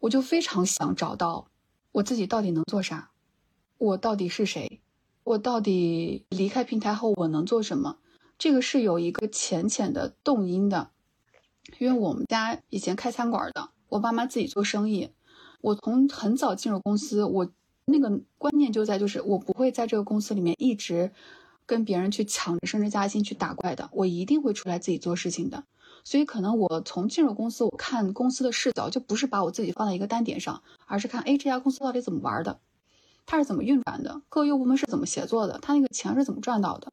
[0.00, 1.48] 我就非常想找到
[1.92, 3.10] 我自己到底能做啥，
[3.76, 4.80] 我到底是谁。
[5.28, 7.98] 我到底离开平台后我能做什么？
[8.38, 10.88] 这个是有一个浅浅的动因的，
[11.78, 15.10] 因为我们家以前开餐馆的，我爸妈自己做生意。
[15.60, 17.50] 我从很早进入公司，我
[17.84, 21.12] 那个观念就在，就是我不会在这个公司里面一直
[21.66, 25.64] 跟别人去抢着升职加薪去打怪的，我一定会出来自己做事情的。
[26.04, 32.60] 所以可能我从进入公司，我看公司的视角就不是把我自己放在一个单点上，而是看哎这家公司到底怎么玩的。
[33.30, 36.90] 它是怎么运转的，各业务部门是怎么协作的，它那个钱是怎么赚到的。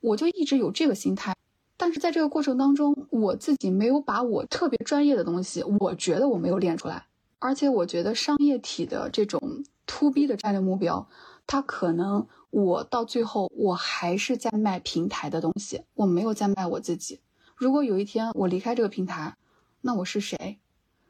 [0.00, 1.34] 我就一直有这个心态，
[1.76, 7.06] 但是在这个过程当中，我自己没有把我特别专业的东西，我觉得我没有练出来。
[7.40, 11.08] 而且我觉得商业体的这种 to B 的战略目标，
[11.48, 17.18] 它可能我到最后我还是在卖平台的东西，我没有在卖我自己。
[17.56, 19.36] 如果有一天我离开这个平台，
[19.80, 20.60] 那我是谁？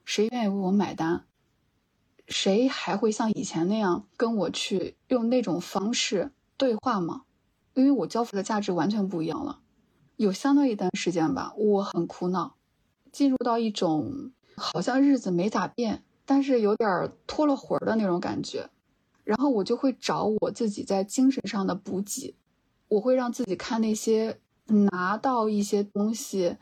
[0.06, 1.26] 谁愿意为我买单？
[2.30, 7.24] 谁还会像以前那样跟我去用那种方式对话吗？
[7.74, 9.60] 因为我交付的价值完全不一样了。
[10.16, 12.56] 有相当一段时间吧，我很苦恼，
[13.12, 16.04] 进入到一种好像日子没咋变。
[16.26, 18.70] 但是有点脱了魂的那种感觉，
[19.24, 22.36] 然后我就会找我自己在精神上的补给，
[22.86, 26.56] 我会让自己看那些拿到一些东西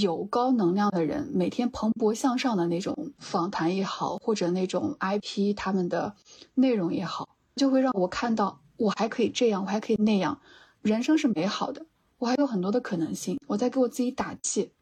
[0.00, 6.14] 有高能量的人每天蓬勃向上的那种访谈也好，或者那种 IP 他们的
[6.54, 10.40] 内容也好，就会让我看到我还可以这样，我还可以那样，
[10.82, 11.86] 人生是美好的，
[12.18, 14.72] 我还有很多的可能性，我在给我自己打气。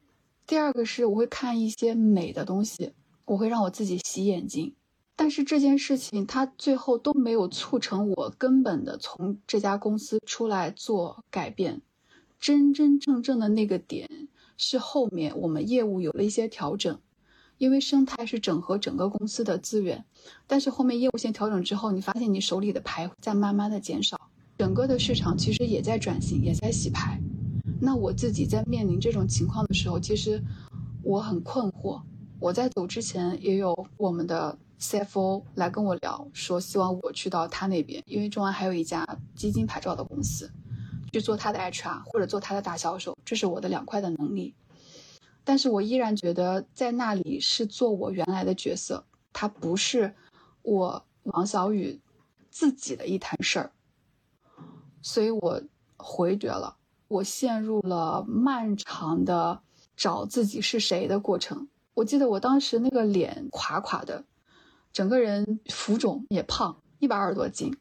[0.47, 2.93] 第二个是我会看一些美的东西。
[3.25, 4.75] 我会让我自己洗眼睛，
[5.15, 11.81] 但是这件事情它最后都没有促成我根本的从这家公司出来做改变。
[12.41, 14.29] 真真正正的那个点
[14.65, 17.01] 是后面我们业务有了一些调整，
[17.59, 20.05] 因为生态是整合整个公司的资源，
[20.47, 27.21] 但是后面业务线调整之后，你发现你手里的牌在慢慢的减少，整个的市场其实也在转型，也在洗牌。
[27.81, 30.41] 那我自己在面临这种情况的时候，其实
[31.03, 32.01] 我很困惑。
[32.39, 39.05] 我在走之前也有我们的 CFO 来跟我聊，说希望我去到他那边，因为中安还有一家
[39.35, 40.49] 基金牌照的公司，
[41.13, 44.55] 去做他的 HR 或者做他的大销售，这是我的两块的能力。
[45.45, 50.15] 但是我依然觉得在那里是做我原来的角色，他不是
[50.63, 52.01] 我王小雨
[52.51, 53.73] 自己的一摊事儿，
[55.03, 55.61] 所以我
[55.97, 56.77] 回绝了，
[57.09, 59.61] 我陷入了漫长的
[59.97, 61.69] 找自己是谁的过程。
[61.95, 64.25] 我记得我当时那个脸垮垮的，
[64.93, 67.77] 整个人浮肿也胖，一百二十多斤。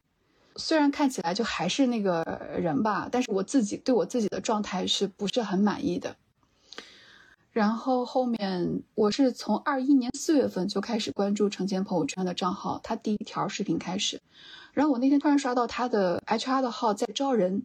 [0.56, 2.24] 虽然看起来就还是那个
[2.60, 6.16] 人吧，但是我自己对我自己的状态是不是很满意的？
[7.52, 14.22] 然后后面我是从二一年四月份就开始关注程前朋友圈的账号，他第一条视频开始，
[14.74, 17.64] 然后我那天突然刷到他的 HR 的号在招人，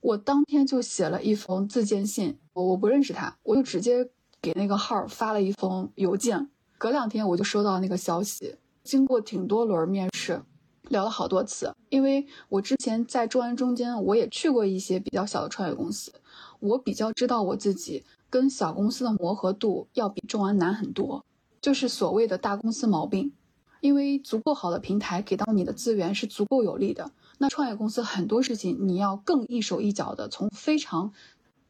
[0.00, 4.08] 我当天就写了一封自荐信，我我不认识他，我就直接。
[4.42, 8.54] 给那个号发了一封邮件，隔两天我就收到那个消息。
[8.84, 10.40] 经过挺多轮面试，
[10.88, 11.74] 聊了好多次。
[11.88, 16.12] 因为我之前在中安中间，我也去过一些比较小的创业公司，
[16.60, 21.24] 我比较知道我自己跟小公司的磨合度要比中安难很多，
[21.60, 23.32] 就是所谓的大公司毛病。
[23.80, 31.12] 因为足够好的平台给到你的资源是足够有利的，那创业公司很多事情你要更一手一脚的从非常。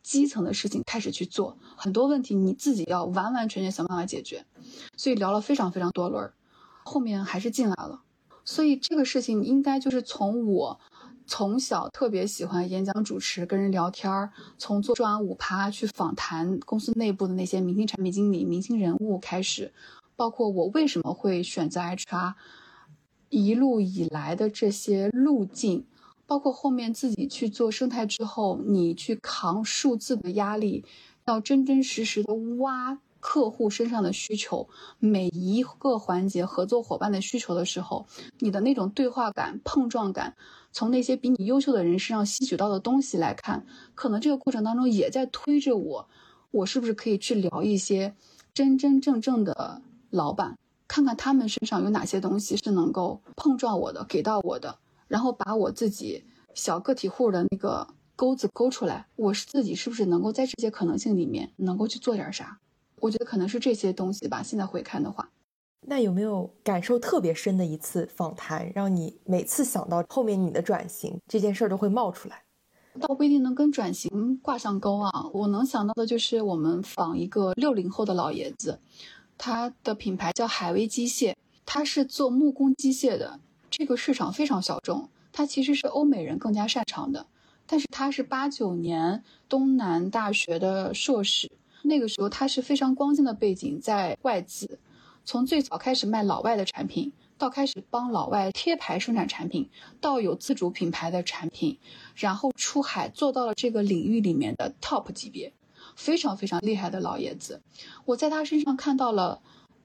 [0.03, 4.47] 基层的事情开始去做，很多问题你自己要完完全全想办法解决，
[4.97, 6.31] 所以聊了非常非常多轮，
[6.85, 8.03] 后面还是进来了。
[8.47, 10.81] 所以这个事情应该就是从我
[11.27, 19.73] 从小特别喜欢演讲主持、跟人聊天儿，从做专案五趴去访谈公司内部的那些明星产品经理、明星人物开始，
[20.15, 22.35] 包括我为什么会选择 HR，
[23.29, 25.85] 一路以来的这些路径。
[26.29, 30.85] 包括后面自己去做生态之后，你去扛数字的压力，
[31.27, 38.07] 要真真实实的挖客户身上的需求，每一个环节合作伙伴的需求的时候，
[38.39, 40.37] 你的那种对话感、碰撞感，
[40.73, 46.09] 从那些比你优秀的人身上吸取到的东西来看，可能这个过程当中也在推着我，
[46.51, 48.15] 我是不是可以去聊一些
[48.55, 50.57] 真真正正的老板，
[50.87, 54.79] 看看他们身上有哪些东西是能够碰撞我的，给到我的。
[55.09, 57.87] 然后把我自己小个体户的那个
[58.17, 62.59] 钩子勾出来，我是自己是不是能够在这些可能性里面能够去做点啥？
[63.01, 64.43] 我觉得可能是这些东西吧。
[64.43, 65.31] 现在回看的话，
[65.87, 72.43] 那有没有感受特别深的一次访谈，让你每次想到后面你的转型这件事儿都会冒出来？
[72.99, 75.11] 倒不一定能跟转型挂上钩啊。
[75.35, 78.81] 我能想到的就是我们访一个六零后的老爷子，
[79.37, 81.35] 他的品牌叫海威机械，
[81.67, 83.39] 他是做木工机械的。
[83.69, 87.27] 这个市场非常小众，它其实是欧美人更加擅长的。
[87.67, 91.51] 但是他是八九年东南大学的硕士，
[91.87, 94.79] 那个时候他是非常光鲜的背景，在外资，
[95.25, 99.69] 从最早开始卖老外的产品，到开始帮老外贴牌生产产品，
[100.01, 101.79] 到有自主品牌的产品，
[102.17, 105.53] 然后出海做到了这个领域里面的 top 级别，
[105.95, 107.63] 非常非常厉害的老爷子。
[108.05, 109.41] 我在他身上看到了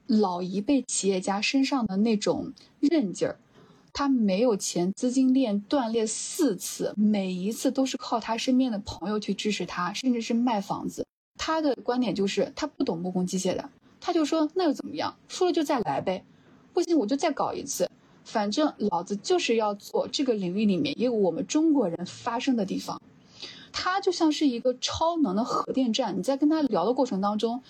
[0.06, 3.38] 老一辈企业家身上的那种韧劲儿。
[3.94, 11.06] 他没有钱，资金链断裂四次，每一次都是靠他身边的朋友去支持他，甚至是卖房子。
[11.44, 13.68] 他的观点就是他不懂木工机械的，
[14.00, 16.24] 他就说那又怎么样，输了就再来呗，
[16.72, 17.90] 不行我就再搞一次，
[18.24, 23.02] 反正老子就是要做这个领域里面也有我们中国人发声的地方。
[23.72, 27.60] 他就像是一个超能的核电站，你在跟他聊的过程当中。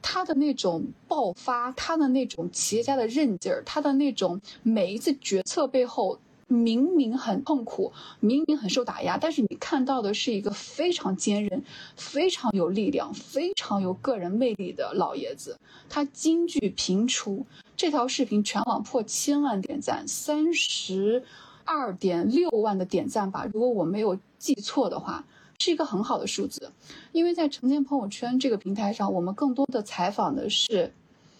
[0.00, 6.18] 他的那种爆发，他的那种企业家的韧劲儿，他的那种每一次决策背后
[6.48, 11.62] 明明很痛苦，明明很受打压，但是你看到的是一个非常坚韧、
[11.96, 15.58] 非常有力量、非常有个人魅力的老爷子。
[15.88, 21.22] 他金句频出，这条视频全网破千万点赞，三十
[21.64, 25.24] 二点六万的点赞吧，如果我没有记错的话。
[25.60, 26.72] 是一个很好的数字，
[27.12, 30.92] 因为在成建朋友圈这个平台上，我们更多的采访的是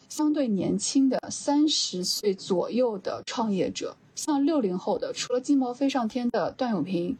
[0.09, 7.17] 相对年轻的三十岁左右的创业者，像六零后的，除了金毛飞上天的段永平，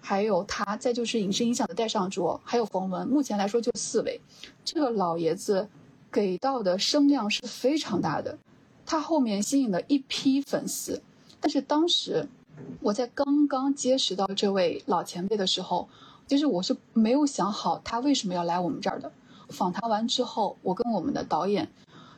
[0.00, 4.20] 还有他，再就是影视影响的戴尚卓，还有冯仑，目前来说就四位。
[4.64, 5.68] 这个老爷子
[6.12, 8.38] 给到的声量是非常大的，
[8.84, 11.02] 他后面吸引了一批粉丝。
[11.40, 12.28] 但是当时
[12.80, 15.88] 我在刚刚结识到这位老前辈的时候。
[16.26, 19.12] 其实我是没有想好他为什么要来我们这儿的。
[19.50, 21.70] 访谈完之后，我跟我们的导演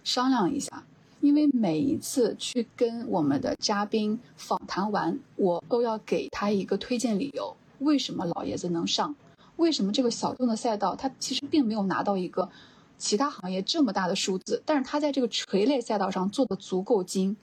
[0.04, 0.84] 商量一下，
[1.26, 9.12] 因为每一次去跟我们的嘉宾访谈完，我都要给他一个推荐理由，为什么老爷子能上？
[9.56, 12.48] 为什么这个小众的赛道他其实并没有拿到一个
[12.96, 17.36] 其他行业这么大的数字，但是他在这个垂类赛道上做的足够精。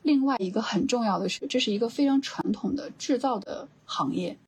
[0.00, 4.38] 另外一个很重要的是，这是一个非常传统的制造的行业。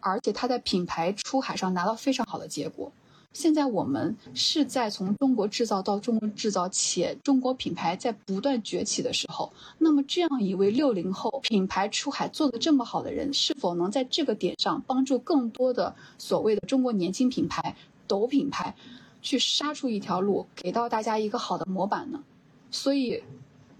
[0.00, 2.90] 而且他在品牌出海上拿到非常好的结果。
[3.34, 17.76] 现在我们是在从中国制造到中国制造，且中国品牌在不断崛起的时候，那么这样一位六零后品牌出海做的这么好的人，是否能在这个点上帮助更多的所谓的中国年轻品牌、
[18.06, 18.74] 抖品牌，
[19.20, 22.22] 去杀出一条路，给到大家一个好的模板呢？
[22.70, 23.20] 所以，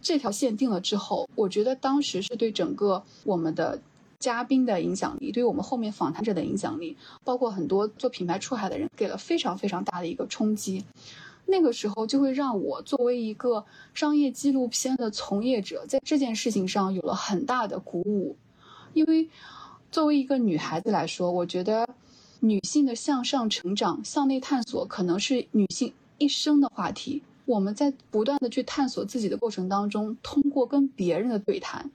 [0.03, 3.81] 这条线定了之后，我觉得当时是对整个我们的。
[4.19, 10.85] 嘉宾的影响力，对于我们后面访谈者的影响力，包括很多做品牌出海的人，给了非常非常大的一个冲击。
[11.47, 18.37] 那个时候就会让我作为一个商业纪录片的从业者，在这件事情上有了很大的鼓舞。
[18.95, 19.29] 因为
[19.91, 21.87] 作为一个女孩子来说，我觉得
[22.41, 27.23] 女性的向上成长、向内探索，可能是女性一生的话题。
[27.45, 31.91] 我们在不断的去探索自己的过程当中，通过跟别人的对谈。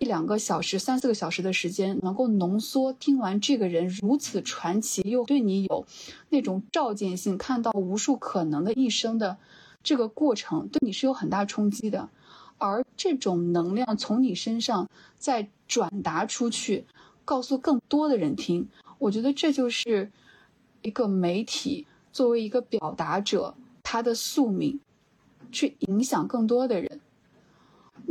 [0.00, 5.86] 一两个小时、三四个小时的时间，能够浓缩听完这个人如此传奇，又对你有
[6.30, 9.36] 那种照见性，看到无数可能的一生的
[9.82, 12.08] 这个过程，对你是有很大冲击的。
[12.56, 14.88] 而这种能量从你身上
[15.18, 16.86] 再转达出去，
[17.26, 20.10] 告诉更多的人听，我觉得这就是
[20.80, 24.80] 一个媒体作为一个表达者他的宿命，
[25.52, 26.89] 去影响更多的人。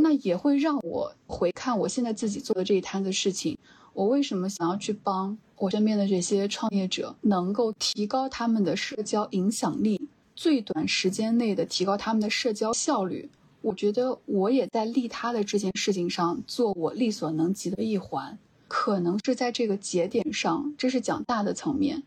[0.01, 3.57] 那也会让我回看我现在自己做的这一摊子事情，
[3.91, 13.29] 我为什么想要去帮我身边的这些创业者，能够提高他们的社交影响力，最短时间内的提高他们的社交效率？
[13.61, 18.39] 我觉得我也在利他的这件事情上做我力所能及的一环，
[18.69, 22.03] 可能是在这个节点上，这是讲大的层面。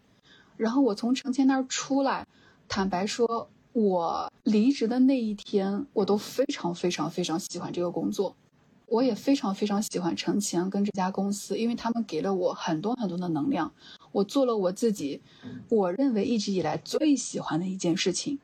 [0.57, 2.26] 然后我从程谦那儿出来，
[2.68, 3.51] 坦白说。
[3.73, 8.37] 我离职的那一天，我都非常非常非常喜欢这个工作，
[8.87, 13.73] 我也非常非常喜欢程前跟这家公司，因为他们给了我很多很多的能量。
[14.12, 15.23] 我做了我自己，
[15.70, 18.39] 我认为一直以来最喜欢的一件事情。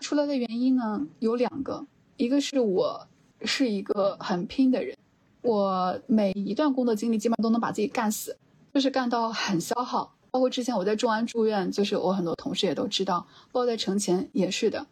[0.00, 1.84] 出来的原因呢有两个，
[2.16, 3.08] 一个是我
[3.42, 4.96] 是一个很拼的人，
[5.42, 8.36] 我每一段工作经历基本上都能把自己干死，
[8.72, 10.14] 就是干到很消耗。
[10.32, 14.86] 包括之前我在众安住院，就是我很多同事也都知道，包括在城前也是的，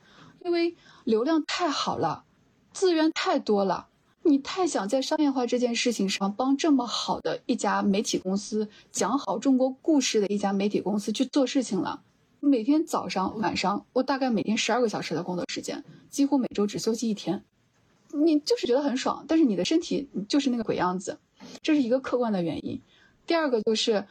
[0.44, 2.24] 因为流量太好了，
[2.74, 3.88] 资源太多了，
[4.22, 12.02] 你太想在商业化这件事情上帮这么好的一家媒体公司讲好中国故事的一家媒体公司去做事情了。
[12.40, 17.42] 每天早上晚上，我大概每天十二个小时的工作时间，几乎每周只休息一天，
[18.12, 21.18] 你就是觉得很爽，但是你的身体就是那个鬼样子，
[21.62, 22.82] 这是一个客观的原因。
[23.26, 24.06] 第二个就是。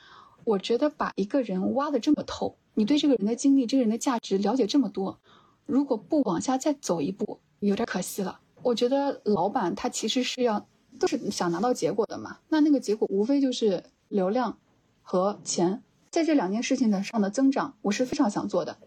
[0.50, 5.20] 我觉得把一个人挖的这么透，你对这个人的经历、这个人的价值了解这么多，
[5.68, 8.40] 如果不往下再走一步，有点可惜了。
[8.64, 10.66] 我觉得老板他其实是要
[11.00, 14.58] 都是想拿到结果的嘛，那那个结果无非就是流量
[15.04, 18.78] 和钱，在这两件事情的上的增长，我是非常想做的，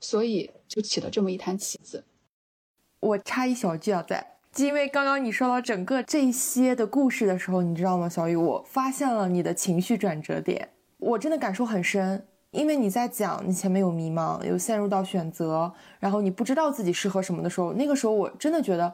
[0.00, 2.04] 所以就起了这么一摊棋子。
[2.98, 10.70] 我插一小句啊，在因为刚刚你说到整个这些的故事的时候，你知道吗，小雨，我发现了你的情绪转折点，
[11.02, 12.26] 我真的感受很深。
[12.52, 18.92] 因为你在讲你前面有迷茫，有陷入到选择，然后你不知道自己适合什么的时候，那个时候我真的觉得，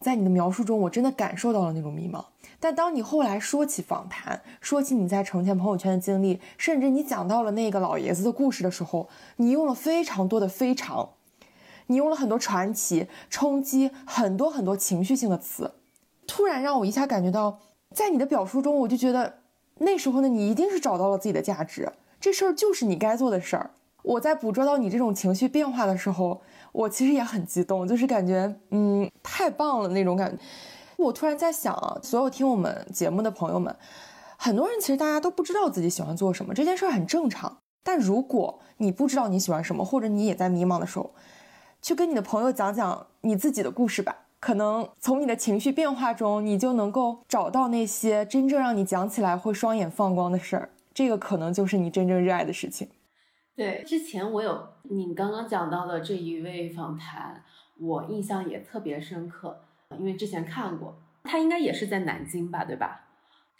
[0.00, 2.24] 在你的描述中，我真的感受到了那种迷茫。
[2.58, 11.10] 但当你后来说起访谈，说起你在呈现朋友圈的经历，甚至你讲到了那个老爷子的故事的时候，你用了非常多的非常。
[11.88, 15.74] 你用了很多传奇、冲击，很多很多情绪性的词，
[16.26, 17.58] 突然让我一下感觉到，
[17.94, 19.40] 在你的表述中，我就觉得
[19.78, 23.70] 那时候呢你一定是找到了自己的价值，这事儿就是你该做的事儿。
[24.02, 30.42] 我在捕捉到你这种情绪变化的时候，我其实也很激动，就是感觉嗯太棒了那种感觉。
[30.96, 33.74] 我突然在想啊，所有听我们节目的朋友们，
[34.36, 37.56] 很多人其实大家都不知道自己喜欢做什么，这件事儿很正常。
[37.82, 41.10] 但如果你不知道你喜欢什么，或者你也在迷茫的时候，
[41.82, 50.68] 去跟你的朋友讲讲你自己的故事吧，可能从你的情绪变化中，你就能够找到那些真正让你讲起来会双眼放光的事儿。
[50.92, 52.86] 这个可能就是你真正热爱的事情。
[53.56, 57.42] 对，之前我有你刚刚讲到的这一位访谈，
[57.80, 59.62] 我印象也特别深刻，
[59.98, 63.00] 因为之前看过，他应该也是在南京吧，对吧？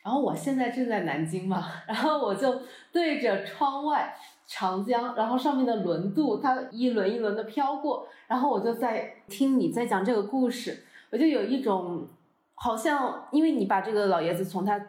[0.05, 2.61] 然后我现在正在南京嘛，然后我就
[2.93, 4.14] 对着窗外。
[4.47, 12.07] 长江，然后上面的轮渡，它一轮一轮的飘过，然后我就在听你在讲这个故事，我就有一种
[12.55, 14.80] 好像，因为你把这个老爷子从他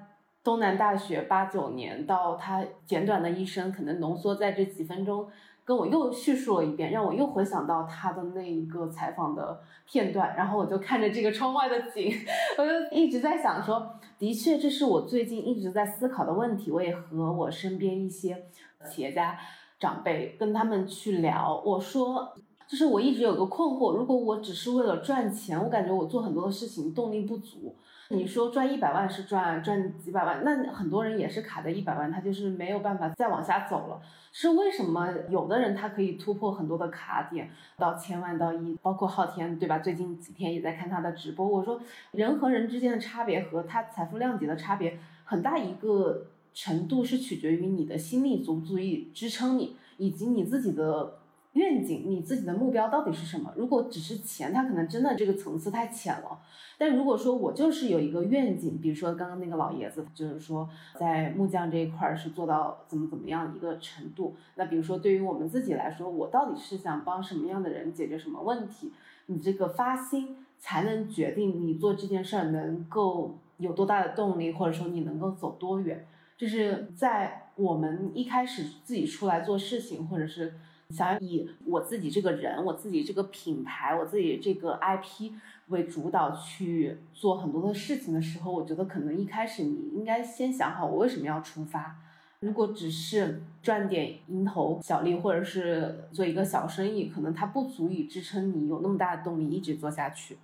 [0.44, 5.28] 东南大学八九年到他简短的一生，可能浓缩在这几分钟，
[5.64, 12.14] 跟我又叙述了一遍，让我又回想到他的那一个采访的片段，然后我就看着这个窗外的景，
[12.58, 18.46] 我就一直在想说，的确这是我最近一直在思考的问题，我也和我身边一些。
[18.86, 19.38] 企业家
[19.80, 27.76] 长辈跟他们去聊，我说，就是我一直有个困惑，如果我只是为了赚钱，我感觉我做很多的事情动力不足。
[28.10, 34.00] 你说赚一百万是赚赚几百万，那很多人也是卡在一百万，他就是没有办法再往下走了。
[34.32, 39.80] 是为什么有的人他可以突破很多的卡点到千万到亿，包括昊天对吧？
[39.80, 41.82] 最近几天也在看他的直播，我说
[42.12, 46.28] 人和人之间的差别和他财富量级的差别很大一个。
[46.56, 51.20] 程度是取决于你的心力足不足以支撑你，以及你自己的
[51.54, 53.54] 愿景、你自己的目标到底是什么。
[53.58, 56.40] 如果只是钱，它可能真的这个层次太浅了。
[56.78, 64.36] 但如果说我就是有一个愿景，比如说刚刚那个老爷子，就是说在木匠这一块是做到怎么怎么样一个程度。
[64.56, 68.92] 那比如说对于我们自己来说，我到底是想帮什么样的人解决什么问题？
[69.28, 76.06] 你这个发心才能决定你做这件事儿能够有多大的动力，或者说你能够走多远。
[76.38, 80.54] 就是在我们一开始自己出来做事情，或者是
[80.90, 85.32] 想以我自己这个人、我自己这个品牌、我自己这个 IP
[85.68, 91.96] 为主导去做很多的事情的时候，我觉得可能一开始你应该先想好我为什么要出发。
[92.42, 100.38] 如果只是赚点蝇头小利，或者是做一个小生意，可能它不足以支撑你有那么大的动力一直做下去。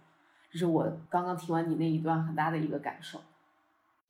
[0.49, 3.19] 这是我刚刚听完你那一段很大的一个感受。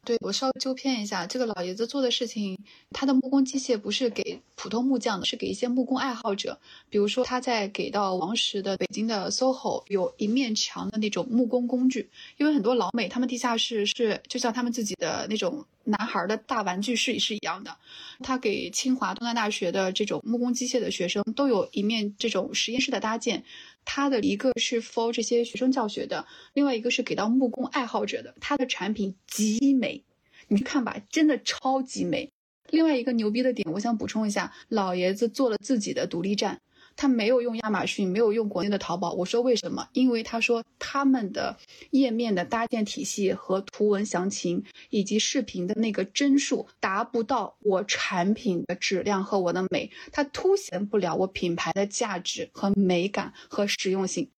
[0.04, 2.58] 对我稍微纠偏一下，这个老爷子做的事情，
[2.90, 6.60] 他的木工机械不是给普通木匠的，是给一些木工爱好者。
[6.90, 17.78] 比如说，他在给到王石的北京的 SOHO 有一面墙的那种木工工具，因为很多老美他们地下室是就像他们自己的那种男孩的大玩具室是一样的。
[18.24, 23.44] 他给清华东南大学的这种木工机械的学生都有一面这种实验室的搭建。
[23.86, 28.36] 它的一个是 for 这些学生教学的，另外一个是给到木工爱好者的。
[28.40, 30.04] 它的产品极美，
[30.48, 32.32] 你去看吧，真的超级美。
[32.70, 36.62] 另外一个牛逼的点，我想补充一下，老爷子做了自己的独立站。
[37.02, 39.12] 他没有用亚马逊，没有用国内的淘宝。
[39.14, 39.90] 我说为什么？
[39.94, 41.58] 因为他说他们的
[41.90, 54.30] 页面的搭建体系和图文详情以及视频的那个帧数达不到我产品的质量和我的美，它凸显不了我品牌的价值和美感和实用性。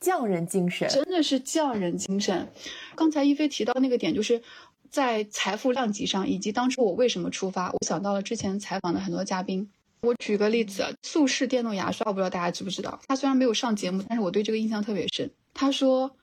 [0.00, 2.48] 匠人精神真的是匠人精神。
[2.96, 4.42] 刚才一菲提到那个点，就是
[4.90, 9.70] 在财富量级上，以及当初我为什么出发，我想到了之前采访的很多嘉宾。
[10.00, 13.00] 我举个例子，速氏电动牙刷，我不知道大家知不知道。
[13.08, 15.30] 他虽然没有上节目，但是我对这个印象特别深。
[15.52, 16.16] 他说，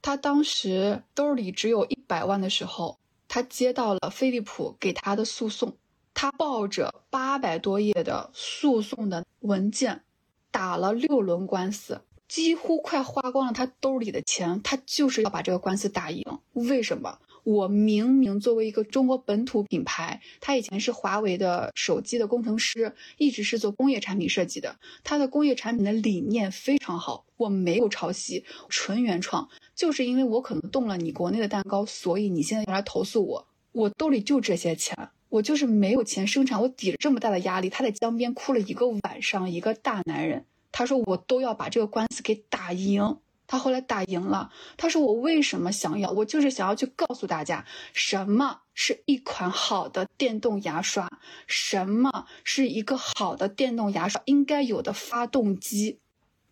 [0.00, 2.98] 他当时兜里只有一百万的时候，
[3.28, 5.76] 他接到了飞利浦给他的诉讼，
[6.14, 10.02] 他抱着八百多页的诉讼的文件，
[10.50, 16.24] 打了六轮官司，几乎快花光了他兜里的钱，他就是要把这个官司打赢。
[16.54, 17.18] 为什么？
[17.48, 29.48] 我明明作为一个中国本土品牌，他以前是华为的手机的工程师，一直是做工业产品设计的，他的工业产品的理念非常好，我没有抄袭，纯原创。
[29.74, 33.46] 就是因为我可能动了你国内的蛋糕，所以你现在要来投诉我。
[33.72, 37.70] 我兜里就这些钱，我就是没有钱生产，我抵着这么大的压力。
[37.70, 43.16] 他在江边哭了一个晚上，一个大男人，他说我都要把这个官司给打赢。
[43.48, 44.52] 他后来打赢了。
[44.76, 46.12] 他说我为什么想要？
[46.12, 51.10] 我就是想要去告诉大家，什么是一款好的电动牙刷，
[51.48, 55.98] 什么是一个好的电动牙刷应该有的发动机。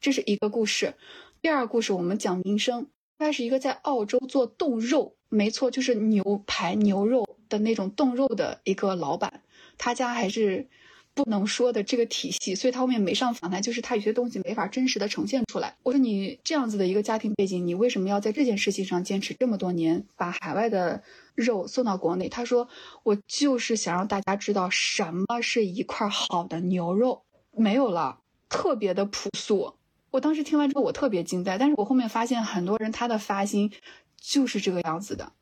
[0.01, 0.95] 这是一个故事。
[1.41, 2.89] 第二个故事，我们讲民生。
[3.19, 9.43] 他是一个在澳洲做冻肉，没错，就是牛排、牛肉的那种冻肉的一个老板。
[9.79, 10.69] 他家还是
[11.17, 15.75] 不能说的这个体系，所以他后面没上访谈，就是他有些东西没法真实的呈现出来。
[15.83, 21.03] 我说你这样子的一个家庭背景，你为什么要在这件事情上坚持这么多年，把海外的
[21.35, 22.29] 肉送到国内？
[22.29, 22.69] 他说
[23.03, 29.73] 我就是想让大家知道什么是一块好的牛肉，没有了，特别的朴素。
[30.11, 31.57] 我当时听完之后，我特别惊呆。
[31.57, 33.73] 但是我后面发现，很多人他的发心
[34.21, 35.33] 就是这个样子的，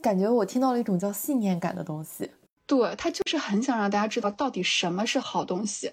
[0.00, 2.30] 感觉我听到了一种叫信念感的东西。
[2.66, 5.92] 对他就是很想让大家知道到底什么是好东西。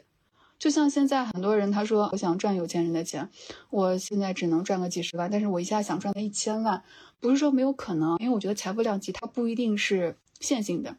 [0.57, 3.29] 就像现在很多人他说我想赚有钱人的钱，
[3.69, 6.83] 我现在只能赚个几十万，但是我一下想赚个一千万，
[7.19, 10.95] 不是说没有可能，因为我觉得财富量级它不一定是线性的。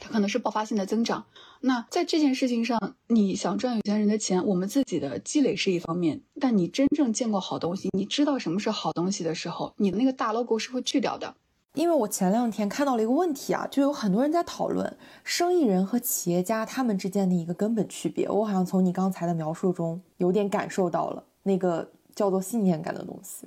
[0.00, 1.26] 它可能是爆发性的增长。
[1.60, 11.36] 那在这件事情上，你想赚有钱人的钱，我们自己的积累是一方面，但你真正见过好东西，你知道什么是好东西的时候，你的那个大 logo 是会去掉的。
[11.74, 14.94] 因为我前两天看到了一个问题啊，就有很多人在讨论
[15.24, 18.28] 生意人和企业家他们之间的一个根本区别。
[18.28, 23.46] 我好像从你刚才的描述中有点感受到了那个叫做信念感的东西。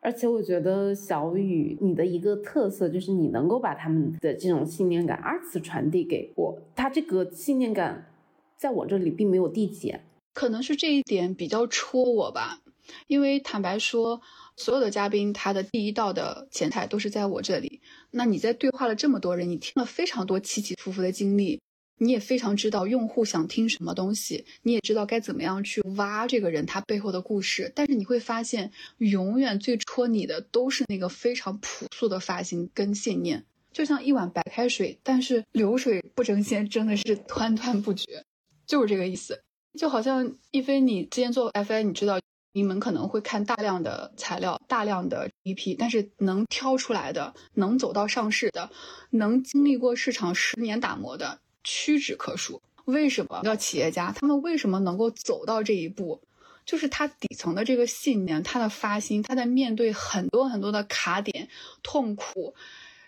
[0.00, 8.06] 而且我觉得小雨，你的一个特色就是你能够把他们的这种信念感二次传递给我，他这个信念感
[8.56, 12.60] 在我这里并没有递减，可能是这一点比较戳我吧。
[13.08, 14.20] 因为坦白说，
[14.58, 17.80] 所有的嘉宾他的第一道的前台都是在我这里，
[18.10, 21.60] 那你在对话了这么多人，你听了非常多起起伏伏的经历。
[22.00, 27.72] 你也非常知道用户想听什么东西，你也知道该怎么样去挖这个人他背后的故事。
[27.74, 38.24] 但是你会发现，永远最戳你的都是那个非常朴素的发型跟信念，就像一碗白开水，但是流水不争先，真的是湍湍不绝，
[38.64, 39.42] 就是这个意思。
[39.76, 42.20] 就好像一飞，你之前做 FI，你知道
[42.58, 48.68] 你们可能会看大量的材料，大量的一批，但是能挑出来的，能走到上市的，
[49.10, 51.38] 能经历过市场十年打磨的。
[51.62, 52.60] 屈指可数。
[52.84, 54.10] 为什么叫企业家？
[54.10, 56.20] 他们为什么能够走到这一步？
[56.64, 61.48] 就是他底层的这个信念，他的发心，他在面对很多很多的卡点、
[61.84, 62.56] 痛苦，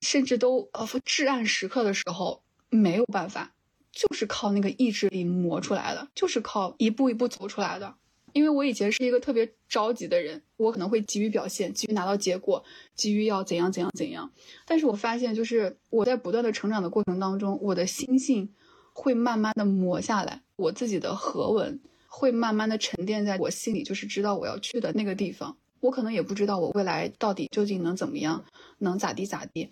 [0.01, 3.51] 甚至都呃至暗时刻的时候，没有办法，
[3.90, 7.96] 就是靠那个意志力磨出来的，就是靠一步一步走出来的。
[8.33, 12.64] 因为我以前是一个特别着急的人，我可能会急于表现，急于拿到结果，
[12.95, 14.33] 急于要怎样怎样怎样。
[14.66, 18.53] 但是我发现，就是我在不断的成长的过程当中，我的心性
[18.93, 25.57] 会慢慢的磨下来，我自己的和稳会慢慢的沉淀在我心里，就是知道我要去的那个地方。
[25.81, 28.45] 我可能也不知道我未来到底究竟能怎么样，
[28.78, 29.70] 能咋地咋地，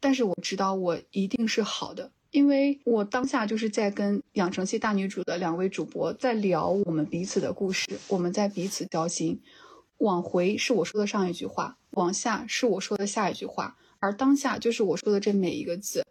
[0.00, 2.12] 但是我知道我一定是好的。
[2.30, 9.40] 因为我当下就是在跟养成系大女主的两位主播在聊我们彼此的故事，我们在彼此交心。
[9.98, 16.06] 往回是我说的上一句话，往下是我说的下一句话，而当下就是我说的这每一个字，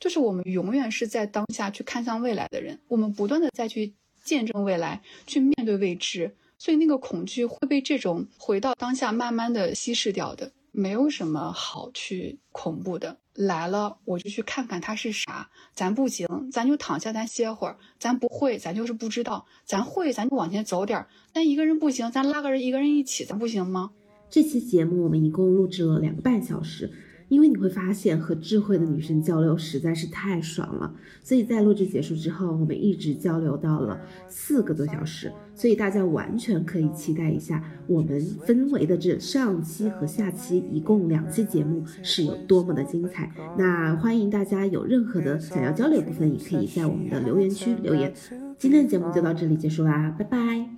[0.00, 3.94] 就是我们永远是在当下去看向未来的人，我们不断的再去
[4.24, 10.50] 见证未来，去面对未知，所以那个恐惧会被这种回到当下慢慢的稀释掉的。
[10.78, 15.50] 没有什么好去恐怖的，来了我就去看看它是啥。
[15.74, 17.78] 咱不行，咱就躺下，咱歇会儿。
[17.98, 19.46] 咱不会，咱就是不知道。
[19.64, 21.08] 咱会，咱就往前走点儿。
[21.32, 23.90] 但一个人不行，咱拉个人，一个人一起，咱不行吗？
[24.30, 26.92] 这期节目我们一共录制了两个半小时。
[27.28, 43.30] 因为你会发现和智慧的女生交流实在是太爽了，所以在录制结束之后，我们一直交流到了四个多小时，所以大家完全可以期待一下我们分为的这上期和下期一共两期节目是有多么的精彩。
[43.56, 48.12] 那欢迎大家有任何的想要交流部分，也可以在我们的留言区留言。
[48.56, 50.77] 今天的节目就到这里结束啦，拜拜。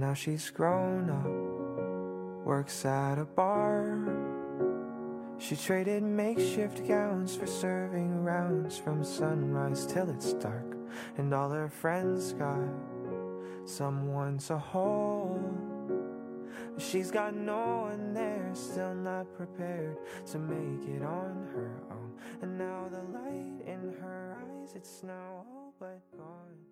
[0.00, 3.98] Now she's grown up, works at a bar.
[5.38, 10.76] She traded makeshift gowns for serving rounds from sunrise till it's dark.
[11.18, 12.68] And all her friends got
[13.66, 15.70] someone to hold.
[16.78, 19.98] She's got no one there, still not prepared
[20.32, 22.12] to make it on her own.
[22.40, 26.69] And now the light in her eyes, it's now all but gone.